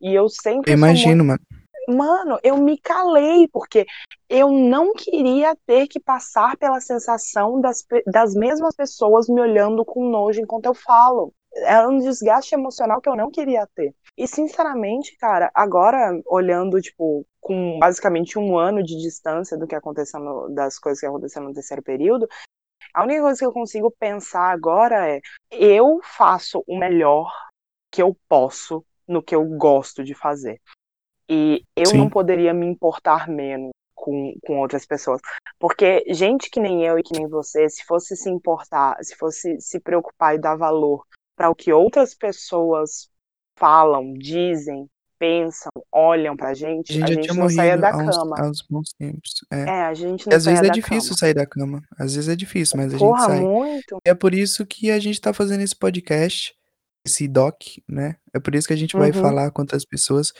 [0.00, 1.40] e eu sempre imagino, mano.
[1.88, 3.86] mano, eu me calei, porque
[4.28, 10.10] eu não queria ter que passar pela sensação das das mesmas pessoas me olhando com
[10.10, 11.32] nojo enquanto eu falo.
[11.54, 13.94] Era um desgaste emocional que eu não queria ter.
[14.16, 20.20] E sinceramente, cara, agora olhando, tipo, com basicamente 1 ano de distância do que aconteceu
[20.20, 22.28] no das coisas que aconteceram no 3º período,
[22.94, 25.20] a única coisa que eu consigo pensar agora é:
[25.50, 27.32] eu faço o melhor
[27.90, 30.60] que eu posso no que eu gosto de fazer.
[31.28, 32.10] E eu não Sim.
[32.10, 35.20] poderia me importar menos com com outras pessoas,
[35.58, 39.60] porque gente que nem eu e que nem você, se fosse se importar, se fosse
[39.60, 41.04] se preocupar e dar valor
[41.38, 43.08] pra o que outras pessoas
[43.56, 44.86] falam, dizem,
[45.18, 48.46] pensam, olham pra A gente, gente a já tinha gente não morrido da uns cama.
[48.48, 49.60] uns bons tempos, é.
[49.62, 51.18] É, a gente não às vezes é difícil cama.
[51.18, 53.40] sair da cama, às vezes é difícil, mas a gente Porra, sai.
[53.40, 53.98] muito.
[54.06, 56.54] E é por isso que a gente tá fazendo esse podcast,
[57.06, 57.56] esse doc,
[57.88, 59.20] né, é por isso que a gente vai Uhum.
[59.22, 60.32] falar com outras pessoas,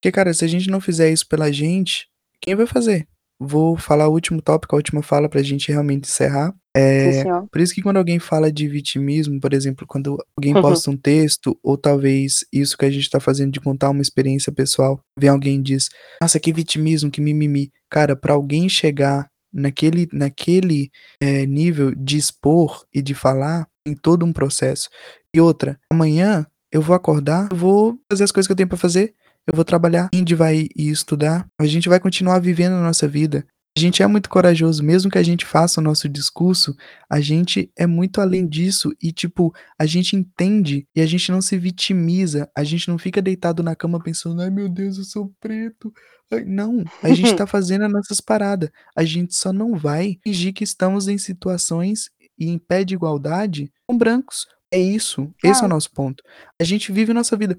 [0.00, 2.08] porque, cara, se a gente não fizer isso pela gente,
[2.40, 3.06] quem vai fazer?
[3.42, 7.48] Vou falar o último tópico, a última fala pra gente realmente encerrar, Sim, eh, senhor.
[7.50, 11.58] por isso que quando alguém fala de vitimismo, por exemplo, quando alguém posta um texto
[11.62, 15.58] ou talvez isso que a gente tá fazendo de contar uma experiência pessoal, vem alguém
[15.58, 15.88] e diz:
[16.20, 17.70] "Nossa, que vitimismo, que mimimi".
[17.90, 20.90] Cara, pra alguém chegar naquele naquele,
[21.20, 24.90] eh, nível de expor e de falar, tem todo um processo.
[25.34, 29.14] E outra, amanhã eu vou acordar, vou fazer as coisas que eu tenho pra fazer,
[29.52, 33.44] eu vou trabalhar, Andy vai estudar, a gente vai continuar vivendo a nossa vida.
[33.76, 36.76] A gente é muito corajoso, mesmo que a gente faça o nosso discurso,
[37.08, 41.40] a gente é muito além disso e, tipo, a gente entende e a gente não
[41.40, 45.32] se vitimiza, a gente não fica deitado na cama pensando: "Ai meu Deus, eu sou
[45.40, 45.92] preto,
[46.32, 50.52] ai", não, a gente tá fazendo as nossas parada, a gente só não vai fingir
[50.52, 55.66] que estamos em situações e em pé de igualdade com brancos, é isso, esse é
[55.66, 56.22] o nosso ponto.
[56.60, 57.56] A gente vive a nossa vida.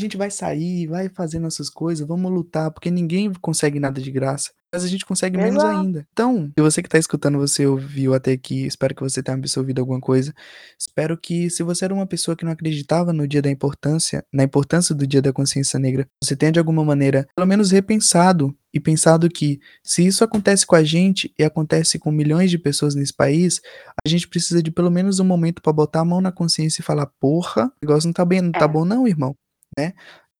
[0.00, 4.10] A gente vai sair, vai fazer nossas coisas, vamos lutar, porque ninguém consegue nada de
[4.10, 5.78] graça mas a gente consegue menos Exato.
[5.80, 6.06] ainda.
[6.12, 9.80] Então, se você que tá escutando, você ouviu até aqui, espero que você tenha absorvido
[9.80, 10.32] alguma coisa.
[10.78, 14.44] Espero que, se você era uma pessoa que não acreditava no dia da importância, na
[14.44, 18.78] importância do dia da consciência negra, você tenha de alguma maneira, pelo menos repensado e
[18.78, 23.12] pensado que, se isso acontece com a gente e acontece com milhões de pessoas nesse
[23.12, 23.60] país,
[24.04, 26.84] a gente precisa de pelo menos um momento para botar a mão na consciência e
[26.84, 28.68] falar: porra, o negócio não tá bem, não tá É.
[28.68, 29.34] bom, não, irmão,
[29.78, 29.92] né?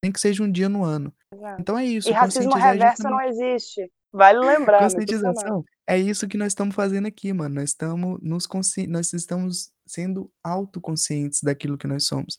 [0.03, 1.13] Nem que seja um dia no ano.
[1.33, 1.61] Exato.
[1.61, 2.09] Então é isso.
[2.09, 3.91] E racismo reverso não existe.
[4.13, 4.81] Vale lembrar.
[4.81, 7.57] Conscientização é isso que nós estamos fazendo aqui, mano.
[7.57, 8.87] Nós estamos nos consci...
[8.87, 12.37] nós estamos sendo autoconscientes daquilo que nós somos.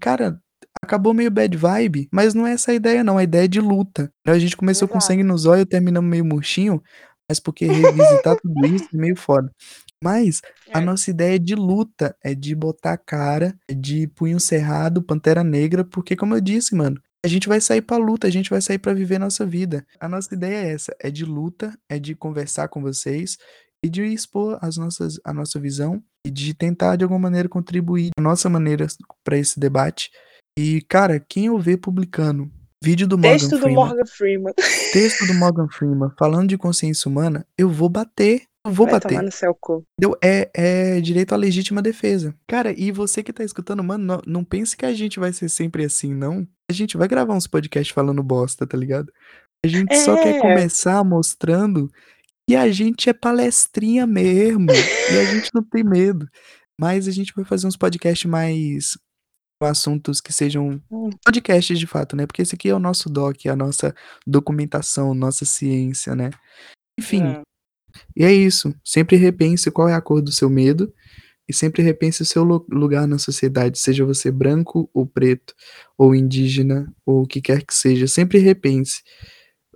[0.00, 0.40] Cara,
[0.82, 3.18] acabou meio bad vibe, mas não é essa a ideia, não.
[3.18, 4.10] A ideia é de luta.
[4.26, 5.12] A gente começou com Exato.
[5.12, 6.82] sangue nos olhos, terminamos meio murchinho,
[7.28, 9.52] mas porque revisitar tudo isso é meio foda.
[10.04, 10.84] Mas a É.
[10.84, 15.42] nossa ideia é de luta, é de botar a cara, é de punho cerrado, pantera
[15.42, 18.60] negra, porque como eu disse, mano, a gente vai sair pra luta, a gente vai
[18.60, 19.86] sair pra viver nossa vida.
[19.98, 23.38] A nossa ideia é essa, é de luta, é de conversar com vocês
[23.82, 28.10] e de expor as nossas, a nossa visão e de tentar de alguma maneira contribuir
[28.18, 28.86] a nossa maneira
[29.24, 30.10] pra esse debate.
[30.58, 32.50] E, cara, quem eu ver publicando
[32.82, 34.54] vídeo do Morgan Texto do Freeman, Morgan Freeman.
[34.92, 38.42] texto do Morgan Freeman falando de consciência humana, eu vou bater.
[38.66, 39.08] Vou Vai bater.
[39.08, 39.84] tomar no seu cu.
[39.98, 40.18] Entendeu?
[40.22, 42.34] É, é direito à legítima defesa.
[42.48, 45.48] Cara, e você que tá escutando, mano, não, não pense que a gente vai ser
[45.50, 46.46] sempre assim, não.
[46.70, 49.12] A gente vai gravar uns podcasts falando bosta, tá ligado?
[49.64, 50.40] A gente só quer É.
[50.40, 51.90] começar mostrando
[52.48, 54.66] que a gente é palestrinha mesmo.
[55.12, 56.26] e a gente não tem medo.
[56.80, 58.96] Mas a gente vai fazer uns podcasts mais.
[59.60, 61.10] com assuntos que sejam Hum.
[61.24, 62.26] podcasts de fato, né?
[62.26, 63.94] Porque esse aqui é o nosso doc, a nossa
[64.26, 66.30] documentação, nossa ciência, né?
[66.98, 67.22] Enfim.
[67.24, 67.42] É.
[68.16, 68.74] E é isso.
[68.84, 70.92] Sempre repense qual é a cor do seu medo
[71.48, 75.54] e sempre repense o seu lu- lugar na sociedade, seja você branco ou preto,
[75.96, 78.06] ou indígena, ou o que quer que seja.
[78.06, 79.02] Sempre repense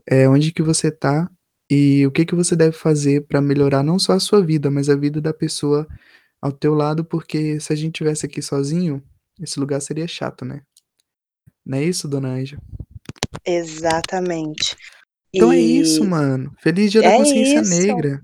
[0.06, 1.30] é, onde que você tá
[1.70, 4.88] e o que que você deve fazer para melhorar não só a sua vida, mas
[4.88, 5.86] a vida da pessoa
[6.40, 9.02] ao teu lado, porque se a gente tivesse aqui sozinho,
[9.40, 10.62] esse lugar seria chato, né?
[11.66, 12.58] Não é isso, dona Anja?
[13.44, 14.76] Exatamente.
[15.34, 16.52] Então é E isso, mano.
[16.60, 17.86] Feliz Dia da é Consciência isso.
[17.86, 18.22] Negra.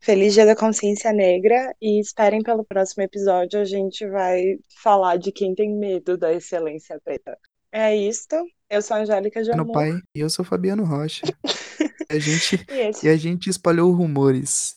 [0.00, 3.60] Feliz Dia da Consciência Negra e esperem pelo próximo episódio.
[3.60, 7.36] A gente vai falar de quem tem medo da excelência preta.
[7.70, 8.34] É isto.
[8.68, 9.72] Eu sou a Angélica de Amor.
[9.72, 11.22] pai, e eu sou Fabiano Rocha.
[12.10, 14.74] A gente, E e a gente espalhou rumores.